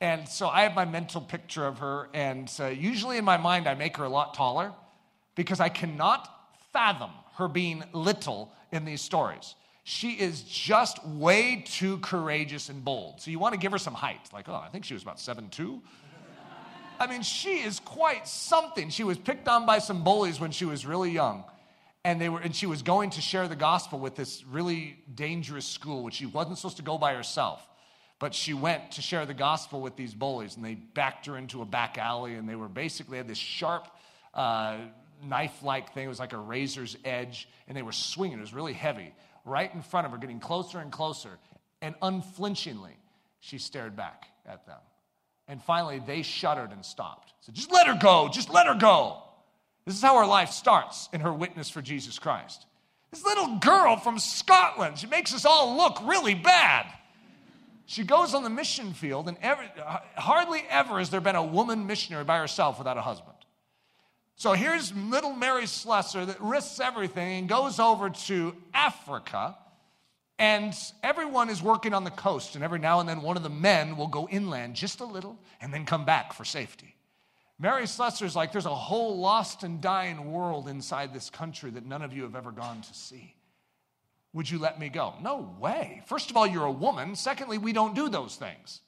[0.00, 3.68] And so I have my mental picture of her, and uh, usually in my mind,
[3.68, 4.72] I make her a lot taller
[5.34, 6.30] because I cannot
[6.72, 9.54] fathom her being little in these stories.
[9.84, 13.20] She is just way too courageous and bold.
[13.20, 14.30] So you want to give her some height.
[14.32, 15.82] Like, oh, I think she was about seven two.
[16.98, 18.90] I mean, she is quite something.
[18.90, 21.44] She was picked on by some bullies when she was really young.
[22.04, 25.66] and they were and she was going to share the gospel with this really dangerous
[25.66, 27.66] school which she wasn't supposed to go by herself.
[28.18, 31.62] But she went to share the gospel with these bullies and they backed her into
[31.62, 33.88] a back alley and they were basically had this sharp
[34.32, 34.78] uh,
[35.22, 36.06] knife-like thing.
[36.06, 38.38] It was like a razor's edge and they were swinging.
[38.38, 39.12] It was really heavy.
[39.44, 41.38] Right in front of her getting closer and closer.
[41.82, 42.96] And unflinchingly
[43.40, 44.78] she stared back at them
[45.48, 49.22] and finally they shuddered and stopped said just let her go just let her go
[49.86, 52.66] this is how her life starts in her witness for Jesus Christ.
[53.12, 56.86] This little girl from Scotland, she makes us all look really bad.
[57.86, 59.68] She goes on the mission field, and every,
[60.16, 63.36] hardly ever has there been a woman missionary by herself without a husband.
[64.34, 69.56] So here's little Mary Slessor that risks everything and goes over to Africa,
[70.38, 73.48] and everyone is working on the coast, and every now and then one of the
[73.48, 76.94] men will go inland just a little and then come back for safety.
[77.58, 82.02] Mary Slessor's like, there's a whole lost and dying world inside this country that none
[82.02, 83.34] of you have ever gone to see.
[84.34, 85.14] Would you let me go?
[85.22, 86.02] No way.
[86.04, 87.16] First of all, you're a woman.
[87.16, 88.82] Secondly, we don't do those things.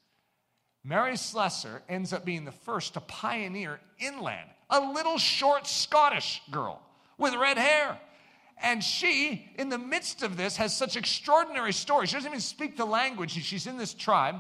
[0.85, 6.83] Mary Slessor ends up being the first to pioneer inland, a little short Scottish girl
[7.17, 7.99] with red hair.
[8.63, 12.11] And she, in the midst of this, has such extraordinary stories.
[12.11, 13.31] She doesn't even speak the language.
[13.31, 14.37] She's in this tribe.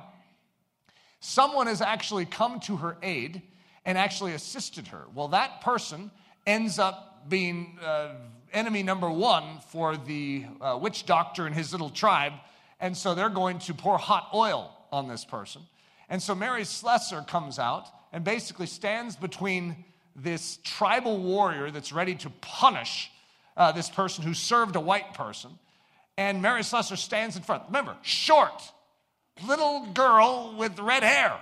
[1.20, 3.42] Someone has actually come to her aid
[3.84, 5.04] and actually assisted her.
[5.14, 6.10] Well, that person
[6.46, 8.14] ends up being uh,
[8.52, 12.32] enemy number one for the uh, witch doctor and his little tribe.
[12.80, 15.62] And so they're going to pour hot oil on this person.
[16.08, 19.84] And so Mary Slessor comes out and basically stands between
[20.16, 23.10] this tribal warrior that's ready to punish
[23.58, 25.50] uh, this person who served a white person.
[26.16, 27.64] And Mary Slessor stands in front.
[27.66, 28.62] Remember, short,
[29.46, 31.38] little girl with red hair.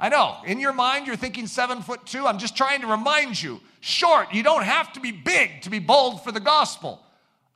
[0.00, 2.26] I know, in your mind, you're thinking seven foot two.
[2.26, 4.32] I'm just trying to remind you short.
[4.32, 7.00] You don't have to be big to be bold for the gospel.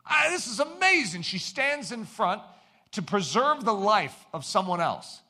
[0.05, 1.23] I, this is amazing.
[1.23, 2.43] She stands in front
[2.93, 5.21] to preserve the life of someone else.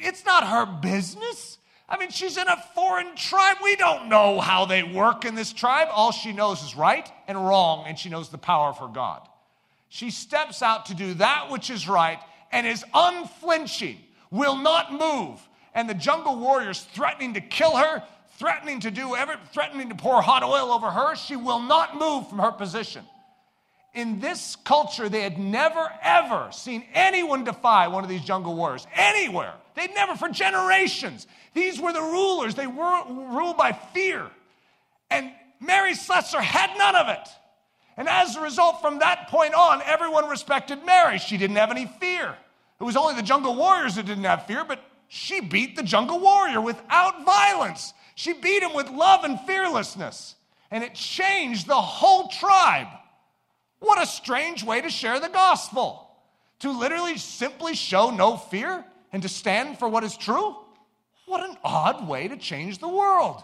[0.00, 1.58] It's not her business.
[1.88, 3.58] I mean, she's in a foreign tribe.
[3.62, 5.88] We don't know how they work in this tribe.
[5.92, 9.26] All she knows is right and wrong, and she knows the power of her God.
[9.88, 12.18] She steps out to do that which is right
[12.50, 13.98] and is unflinching,
[14.30, 15.40] will not move
[15.76, 18.02] and the jungle warriors threatening to kill her,
[18.38, 22.28] threatening to do ever, threatening to pour hot oil over her, she will not move
[22.28, 23.04] from her position.
[23.92, 28.86] In this culture, they had never ever seen anyone defy one of these jungle warriors
[28.94, 29.52] anywhere.
[29.76, 31.26] They'd never, for generations.
[31.54, 32.54] These were the rulers.
[32.54, 34.26] They were ruled by fear.
[35.10, 37.28] And Mary Slessor had none of it.
[37.98, 41.18] And as a result, from that point on, everyone respected Mary.
[41.18, 42.34] She didn't have any fear.
[42.80, 46.20] It was only the jungle warriors that didn't have fear, but she beat the jungle
[46.20, 47.94] warrior without violence.
[48.14, 50.34] She beat him with love and fearlessness.
[50.70, 52.88] And it changed the whole tribe.
[53.78, 56.10] What a strange way to share the gospel.
[56.60, 58.84] To literally simply show no fear
[59.16, 60.54] and to stand for what is true.
[61.24, 63.42] What an odd way to change the world.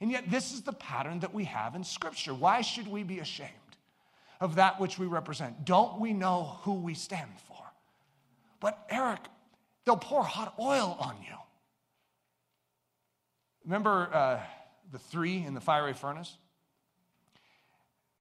[0.00, 2.34] And yet, this is the pattern that we have in Scripture.
[2.34, 3.50] Why should we be ashamed
[4.40, 5.64] of that which we represent?
[5.64, 7.62] Don't we know who we stand for?
[8.58, 9.20] But, Eric,
[9.84, 11.36] They'll pour hot oil on you.
[13.64, 14.40] Remember uh,
[14.90, 16.36] the three in the fiery furnace?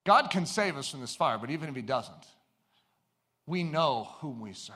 [0.06, 2.28] God can save us from this fire, but even if He doesn't,
[3.48, 4.76] we know whom we serve.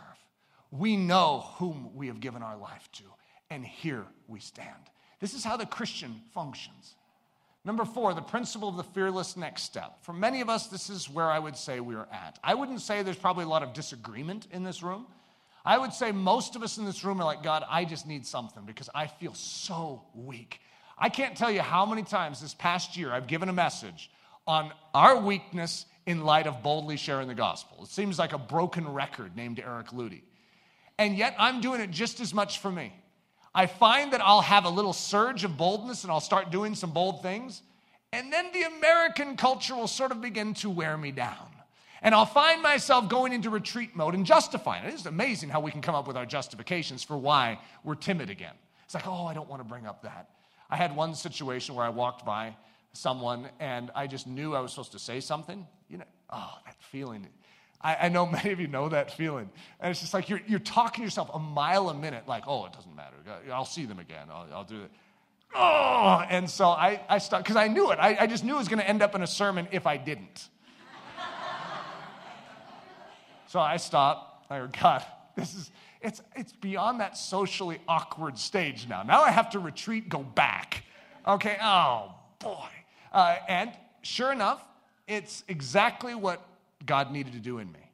[0.72, 3.04] We know whom we have given our life to,
[3.50, 4.68] and here we stand.
[5.20, 6.96] This is how the Christian functions.
[7.64, 9.98] Number four, the principle of the fearless next step.
[10.04, 12.40] For many of us, this is where I would say we are at.
[12.44, 15.06] I wouldn't say there's probably a lot of disagreement in this room.
[15.66, 18.26] I would say most of us in this room are like, God, I just need
[18.26, 20.62] something because I feel so weak.
[20.98, 24.10] I can't tell you how many times this past year I've given a message
[24.48, 27.84] on our weakness in light of boldly sharing the gospel.
[27.84, 30.22] It seems like a broken record named Eric Ludy.
[31.00, 32.94] And yet I'm doing it just as much for me.
[33.54, 36.92] I find that I'll have a little surge of boldness and I'll start doing some
[36.92, 37.62] bold things.
[38.14, 41.50] And then the American culture will sort of begin to wear me down.
[42.02, 44.94] And I'll find myself going into retreat mode and justifying it.
[44.94, 48.54] It's amazing how we can come up with our justifications for why we're timid again.
[48.86, 50.30] It's like, oh, I don't want to bring up that.
[50.70, 52.56] I had one situation where I walked by
[52.94, 55.66] someone and I just knew I was supposed to say something.
[55.90, 57.28] You know, oh, that feeling.
[57.82, 59.50] I, I know many of you know that feeling.
[59.80, 62.66] And it's just like you're, you're talking to yourself a mile a minute, like, oh,
[62.66, 63.16] it doesn't matter.
[63.52, 64.28] I'll see them again.
[64.32, 64.92] I'll, I'll do it.
[65.56, 68.00] Oh, and so I, I stopped because I knew it.
[68.00, 69.98] I, I just knew it was going to end up in a sermon if I
[69.98, 70.50] didn't.
[73.50, 74.52] So I stopped.
[74.52, 75.06] I go, God,
[75.38, 75.72] this is,
[76.02, 79.04] it's, it's beyond that socially awkward stage now.
[79.04, 80.84] Now I have to retreat, go back.
[81.26, 82.68] Okay, oh boy.
[83.12, 83.72] Uh, and
[84.02, 84.62] sure enough,
[85.08, 86.46] it's exactly what
[86.86, 87.92] God needed to do in me.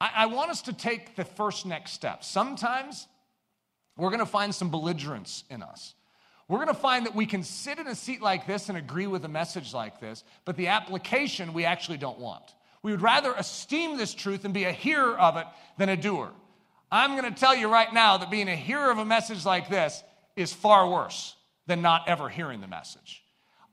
[0.00, 2.24] I, I want us to take the first next step.
[2.24, 3.06] Sometimes
[3.96, 5.94] we're going to find some belligerence in us.
[6.48, 9.06] We're going to find that we can sit in a seat like this and agree
[9.06, 12.42] with a message like this, but the application we actually don't want.
[12.82, 15.46] We would rather esteem this truth and be a hearer of it
[15.78, 16.30] than a doer.
[16.90, 19.70] I'm going to tell you right now that being a hearer of a message like
[19.70, 20.02] this
[20.36, 21.36] is far worse
[21.66, 23.21] than not ever hearing the message.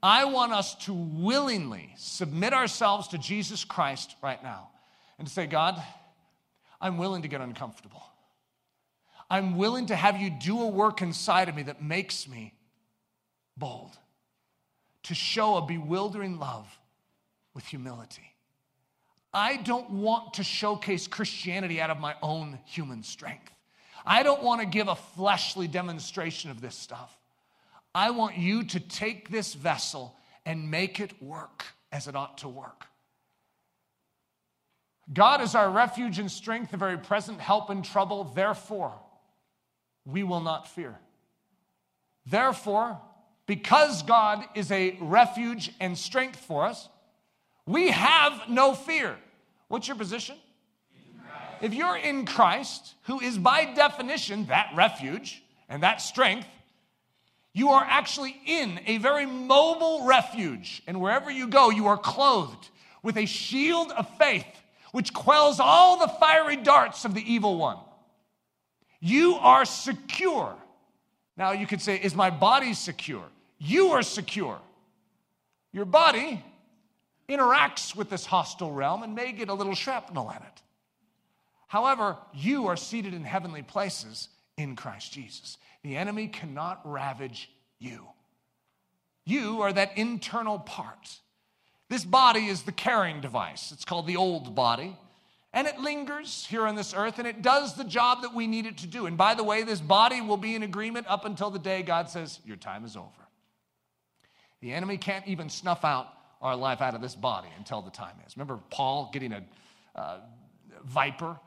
[0.02, 4.70] I want us to willingly submit ourselves to Jesus Christ right now
[5.18, 5.82] and to say, God,
[6.80, 8.02] I'm willing to get uncomfortable.
[9.28, 12.54] I'm willing to have you do a work inside of me that makes me
[13.56, 13.96] bold,
[15.04, 16.66] to show a bewildering love
[17.54, 18.34] with humility.
[19.32, 23.52] I don't want to showcase Christianity out of my own human strength.
[24.04, 27.14] I don't want to give a fleshly demonstration of this stuff.
[27.94, 30.16] I want you to take this vessel
[30.46, 32.86] and make it work as it ought to work.
[35.12, 38.24] God is our refuge and strength, the very present help in trouble.
[38.24, 38.94] Therefore,
[40.04, 40.96] we will not fear.
[42.26, 43.00] Therefore,
[43.46, 46.88] because God is a refuge and strength for us,
[47.66, 49.16] we have no fear.
[49.66, 50.36] What's your position?
[51.60, 56.46] If you're in Christ, who is by definition that refuge and that strength,
[57.60, 60.82] you are actually in a very mobile refuge.
[60.86, 62.70] And wherever you go, you are clothed
[63.02, 64.46] with a shield of faith
[64.92, 67.76] which quells all the fiery darts of the evil one.
[68.98, 70.56] You are secure.
[71.36, 73.26] Now, you could say, Is my body secure?
[73.58, 74.58] You are secure.
[75.70, 76.42] Your body
[77.28, 80.62] interacts with this hostile realm and may get a little shrapnel in it.
[81.66, 84.30] However, you are seated in heavenly places
[84.60, 85.58] in Christ Jesus.
[85.82, 88.06] The enemy cannot ravage you.
[89.24, 91.20] You are that internal part
[91.90, 93.72] this body is the carrying device.
[93.72, 94.96] It's called the old body.
[95.52, 98.64] And it lingers here on this earth and it does the job that we need
[98.64, 99.06] it to do.
[99.06, 102.08] And by the way, this body will be in agreement up until the day God
[102.08, 103.08] says, Your time is over.
[104.60, 106.06] The enemy can't even snuff out
[106.40, 108.36] our life out of this body until the time is.
[108.36, 109.42] Remember Paul getting a
[109.96, 110.18] uh,
[110.84, 111.40] viper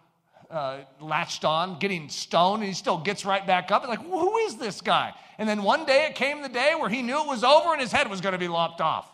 [0.54, 3.82] uh, latched on, getting stoned, and he still gets right back up.
[3.84, 5.14] And like, who is this guy?
[5.38, 7.82] And then one day it came the day where he knew it was over and
[7.82, 9.10] his head was going to be lopped off.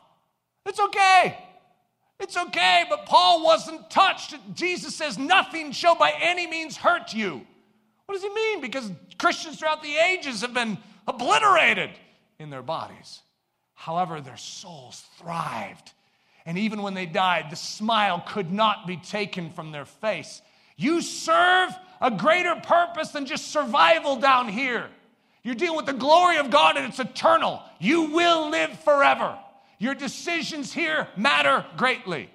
[0.66, 1.38] It's okay.
[2.20, 4.36] It's okay, but Paul wasn't touched.
[4.54, 7.46] Jesus says, Nothing shall by any means hurt you.
[8.06, 8.60] What does he mean?
[8.60, 10.78] Because Christians throughout the ages have been
[11.08, 11.92] obliterated
[12.38, 13.22] in their bodies.
[13.76, 15.94] However, their souls thrived.
[16.46, 20.42] And even when they died, the smile could not be taken from their face.
[20.80, 24.88] You serve a greater purpose than just survival down here.
[25.44, 27.62] You're dealing with the glory of God and it's eternal.
[27.80, 29.38] You will live forever.
[29.78, 32.30] Your decisions here matter greatly.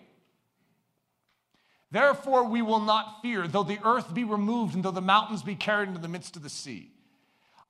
[1.90, 5.55] Therefore, we will not fear, though the earth be removed and though the mountains be
[5.55, 6.90] carried into the midst of the sea.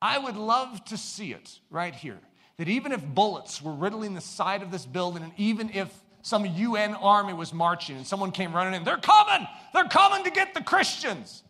[0.02, 2.18] I would love to see it right here
[2.56, 5.92] that even if bullets were riddling the side of this building, and even if
[6.24, 10.30] some UN army was marching and someone came running in, they're coming, they're coming to
[10.30, 11.42] get the Christians,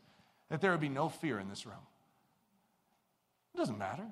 [0.51, 1.77] that there would be no fear in this room.
[3.55, 4.03] It doesn't matter.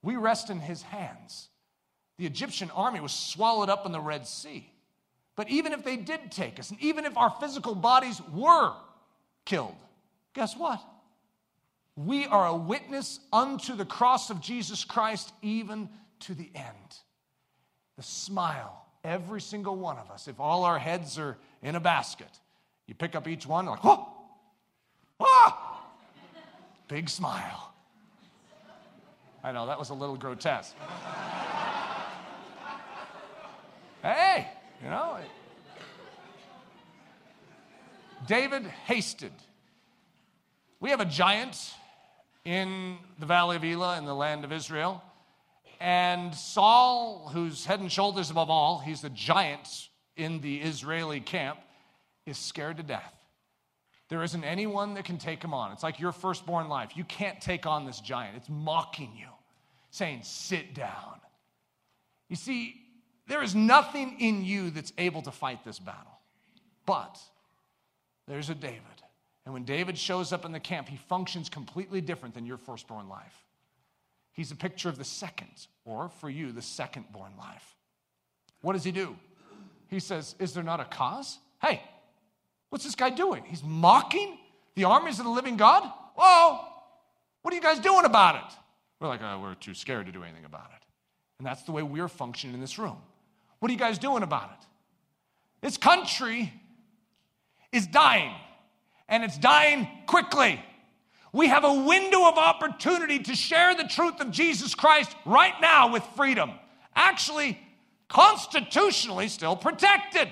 [0.00, 1.48] We rest in his hands.
[2.16, 4.70] The Egyptian army was swallowed up in the Red Sea.
[5.34, 8.74] But even if they did take us, and even if our physical bodies were
[9.44, 9.74] killed,
[10.32, 10.80] guess what?
[11.96, 15.88] We are a witness unto the cross of Jesus Christ, even
[16.20, 16.96] to the end.
[17.96, 22.28] The smile, every single one of us, if all our heads are in a basket,
[22.86, 24.08] you pick up each one, like, oh,
[25.20, 25.86] ah,
[26.88, 27.72] big smile.
[29.44, 30.74] I know that was a little grotesque.
[34.02, 34.48] Hey,
[34.82, 35.16] you know.
[38.26, 39.32] David hasted.
[40.80, 41.74] We have a giant
[42.44, 45.02] in the valley of Elah in the land of Israel.
[45.82, 51.58] And Saul, who's head and shoulders above all, he's the giant in the Israeli camp,
[52.24, 53.12] is scared to death.
[54.08, 55.72] There isn't anyone that can take him on.
[55.72, 56.92] It's like your firstborn life.
[56.94, 58.36] You can't take on this giant.
[58.36, 59.26] It's mocking you,
[59.90, 61.18] saying, Sit down.
[62.28, 62.76] You see,
[63.26, 66.16] there is nothing in you that's able to fight this battle.
[66.86, 67.18] But
[68.28, 68.78] there's a David.
[69.44, 73.08] And when David shows up in the camp, he functions completely different than your firstborn
[73.08, 73.41] life.
[74.32, 77.76] He's a picture of the second, or for you, the second born life.
[78.62, 79.16] What does he do?
[79.88, 81.38] He says, Is there not a cause?
[81.60, 81.82] Hey,
[82.70, 83.44] what's this guy doing?
[83.46, 84.38] He's mocking
[84.74, 85.90] the armies of the living God?
[86.16, 86.60] Whoa,
[87.42, 88.58] what are you guys doing about it?
[89.00, 90.82] We're like, oh, we're too scared to do anything about it.
[91.38, 92.96] And that's the way we're functioning in this room.
[93.58, 94.66] What are you guys doing about it?
[95.60, 96.52] This country
[97.72, 98.32] is dying,
[99.08, 100.62] and it's dying quickly.
[101.32, 105.90] We have a window of opportunity to share the truth of Jesus Christ right now
[105.92, 106.52] with freedom.
[106.94, 107.58] Actually,
[108.08, 110.28] constitutionally still protected.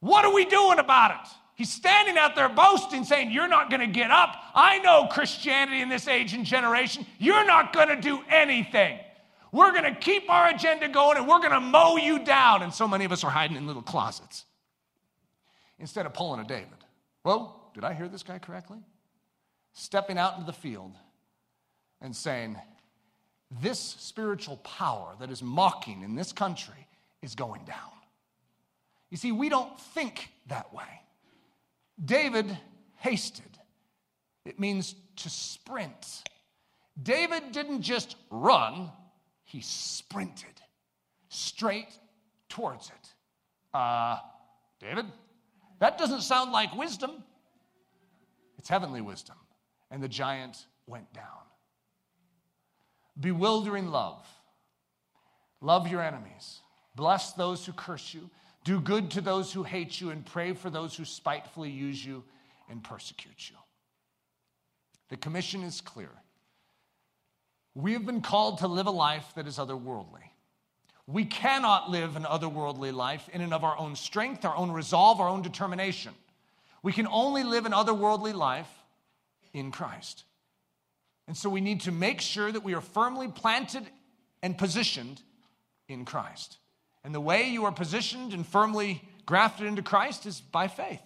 [0.00, 1.30] What are we doing about it?
[1.56, 4.34] He's standing out there boasting, saying, You're not going to get up.
[4.54, 7.06] I know Christianity in this age and generation.
[7.18, 8.98] You're not going to do anything.
[9.52, 12.62] We're going to keep our agenda going and we're going to mow you down.
[12.62, 14.46] And so many of us are hiding in little closets
[15.78, 16.68] instead of pulling a David.
[17.22, 18.78] Well, did I hear this guy correctly?
[19.74, 20.92] Stepping out into the field
[22.00, 22.56] and saying,
[23.62, 26.86] This spiritual power that is mocking in this country
[27.22, 27.90] is going down.
[29.10, 31.02] You see, we don't think that way.
[32.02, 32.56] David
[32.96, 33.58] hasted.
[34.44, 36.24] It means to sprint.
[37.02, 38.90] David didn't just run,
[39.44, 40.60] he sprinted
[41.28, 41.98] straight
[42.48, 43.76] towards it.
[43.76, 44.18] Uh,
[44.80, 45.06] David,
[45.80, 47.22] that doesn't sound like wisdom.
[48.58, 49.36] It's heavenly wisdom.
[49.94, 51.24] And the giant went down.
[53.20, 54.26] Bewildering love.
[55.60, 56.58] Love your enemies.
[56.96, 58.28] Bless those who curse you.
[58.64, 62.24] Do good to those who hate you and pray for those who spitefully use you
[62.68, 63.56] and persecute you.
[65.10, 66.10] The commission is clear.
[67.76, 70.24] We have been called to live a life that is otherworldly.
[71.06, 75.20] We cannot live an otherworldly life in and of our own strength, our own resolve,
[75.20, 76.14] our own determination.
[76.82, 78.66] We can only live an otherworldly life
[79.54, 80.24] in Christ.
[81.26, 83.84] And so we need to make sure that we are firmly planted
[84.42, 85.22] and positioned
[85.88, 86.58] in Christ.
[87.02, 91.00] And the way you are positioned and firmly grafted into Christ is by faith.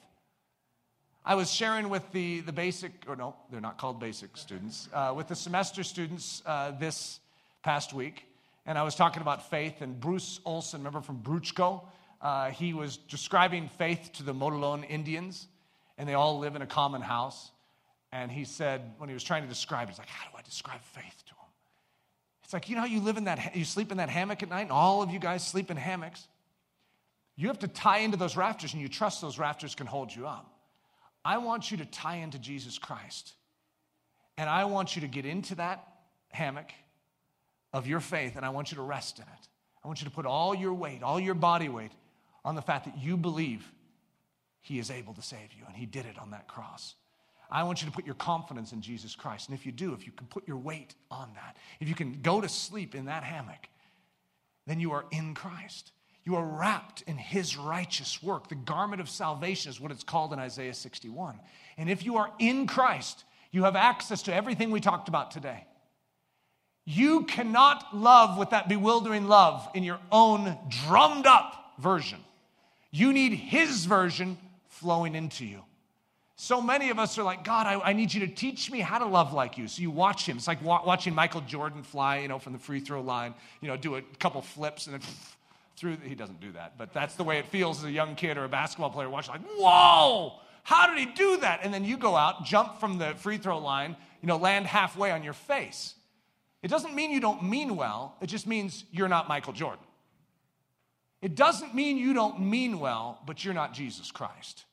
[1.25, 5.13] I was sharing with the, the basic, or no, they're not called basic students, uh,
[5.15, 7.21] with the semester students uh, this
[7.63, 8.25] past week.
[8.65, 11.85] And I was talking about faith, and Bruce Olson, remember from Bruchko?
[12.21, 15.47] Uh, he was describing faith to the Motilone Indians,
[15.97, 17.51] and they all live in a common house.
[18.13, 20.43] And he said, when he was trying to describe, it, he's like, How do I
[20.43, 21.39] describe faith to him?
[22.43, 24.49] it's like, you know how you live in that, you sleep in that hammock at
[24.49, 26.27] night, and all of you guys sleep in hammocks?
[27.37, 30.27] You have to tie into those rafters, and you trust those rafters can hold you
[30.27, 30.51] up.
[31.25, 33.35] I want you to tie into Jesus Christ.
[34.39, 35.87] And I want you to get into that
[36.31, 36.71] hammock
[37.75, 39.49] of your faith, and I want you to rest in it.
[39.85, 41.93] I want you to put all your weight, all your body weight
[42.45, 43.71] on the fact that you believe
[44.61, 46.95] He is able to save you, and He did it on that cross.
[47.51, 49.49] I want you to put your confidence in Jesus Christ.
[49.49, 52.21] And if you do, if you can put your weight on that, if you can
[52.23, 53.69] go to sleep in that hammock,
[54.67, 55.93] then you are in Christ.
[56.25, 58.49] You are wrapped in his righteous work.
[58.49, 61.41] The garment of salvation is what it's called in Isaiah 61.
[61.79, 65.65] And if you are in Christ, you have access to everything we talked about today.
[66.85, 72.19] You cannot love with that bewildering love in your own drummed up version.
[72.91, 74.37] You need his version
[74.69, 75.63] flowing into you.
[76.41, 78.99] So many of us are like, God, I, I, need you to teach me how
[78.99, 79.67] to love like you.
[79.67, 80.37] So you watch him.
[80.37, 83.67] It's like wa- watching Michael Jordan fly, you know, from the free throw line, you
[83.67, 85.01] know, do a couple flips and then
[85.77, 85.97] through.
[86.05, 88.45] He doesn't do that, but that's the way it feels as a young kid or
[88.45, 91.59] a basketball player watching, like, whoa, how did he do that?
[91.65, 95.11] And then you go out, jump from the free throw line, you know, land halfway
[95.11, 95.97] on your face.
[96.63, 99.85] It doesn't mean you don't mean well, it just means you're not Michael Jordan.
[101.21, 104.67] It doesn't mean you don't mean well, but you're not Jesus Christ.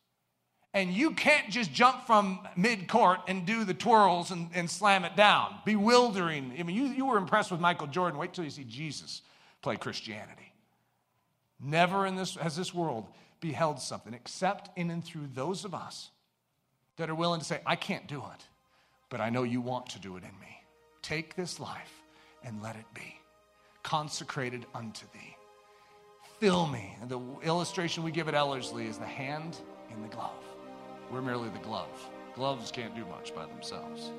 [0.75, 5.05] And you can't just jump from mid court and do the twirls and, and slam
[5.05, 5.55] it down.
[5.63, 6.53] Bewildering.
[6.59, 8.19] I mean, you, you were impressed with Michael Jordan.
[8.19, 9.21] Wait till you see Jesus
[9.61, 10.51] play Christianity.
[11.61, 13.07] Never in this has this world
[13.39, 16.09] beheld something except in and through those of us
[16.97, 18.45] that are willing to say, I can't do it,
[19.09, 20.61] but I know you want to do it in me.
[21.01, 22.01] Take this life
[22.43, 23.17] and let it be
[23.83, 25.37] consecrated unto thee.
[26.39, 26.97] Fill me.
[27.01, 29.57] And the illustration we give at Ellerslie is the hand
[29.89, 30.54] in the glove.
[31.15, 32.09] We're merely the glove.
[32.35, 34.11] Gloves can't do much by themselves,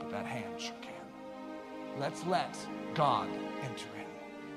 [0.00, 2.00] but that hand sure can.
[2.00, 2.56] Let's let
[2.92, 3.28] God
[3.62, 4.06] enter in.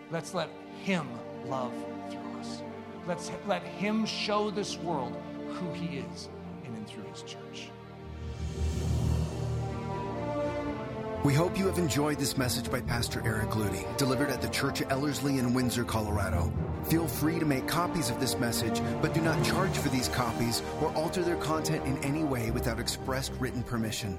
[0.10, 0.50] Let's let
[0.82, 1.08] Him
[1.46, 1.72] love
[2.10, 2.64] through us.
[3.06, 5.16] Let's let Him show this world
[5.50, 6.30] who He is
[6.66, 7.70] in and through His church.
[11.24, 14.82] We hope you have enjoyed this message by Pastor Eric Ludy, delivered at the Church
[14.82, 16.52] of Ellerslie in Windsor, Colorado.
[16.88, 20.62] Feel free to make copies of this message, but do not charge for these copies
[20.82, 24.18] or alter their content in any way without expressed written permission.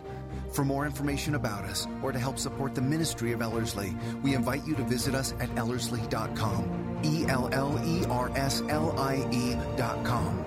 [0.52, 4.66] For more information about us or to help support the ministry of Ellerslie, we invite
[4.66, 7.00] you to visit us at ellerslie.com.
[7.02, 10.44] E L L E R S L I E.com.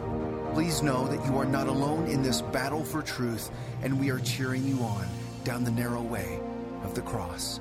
[0.54, 3.50] Please know that you are not alone in this battle for truth,
[3.82, 5.08] and we are cheering you on
[5.44, 6.40] down the narrow way
[6.84, 7.60] of the cross.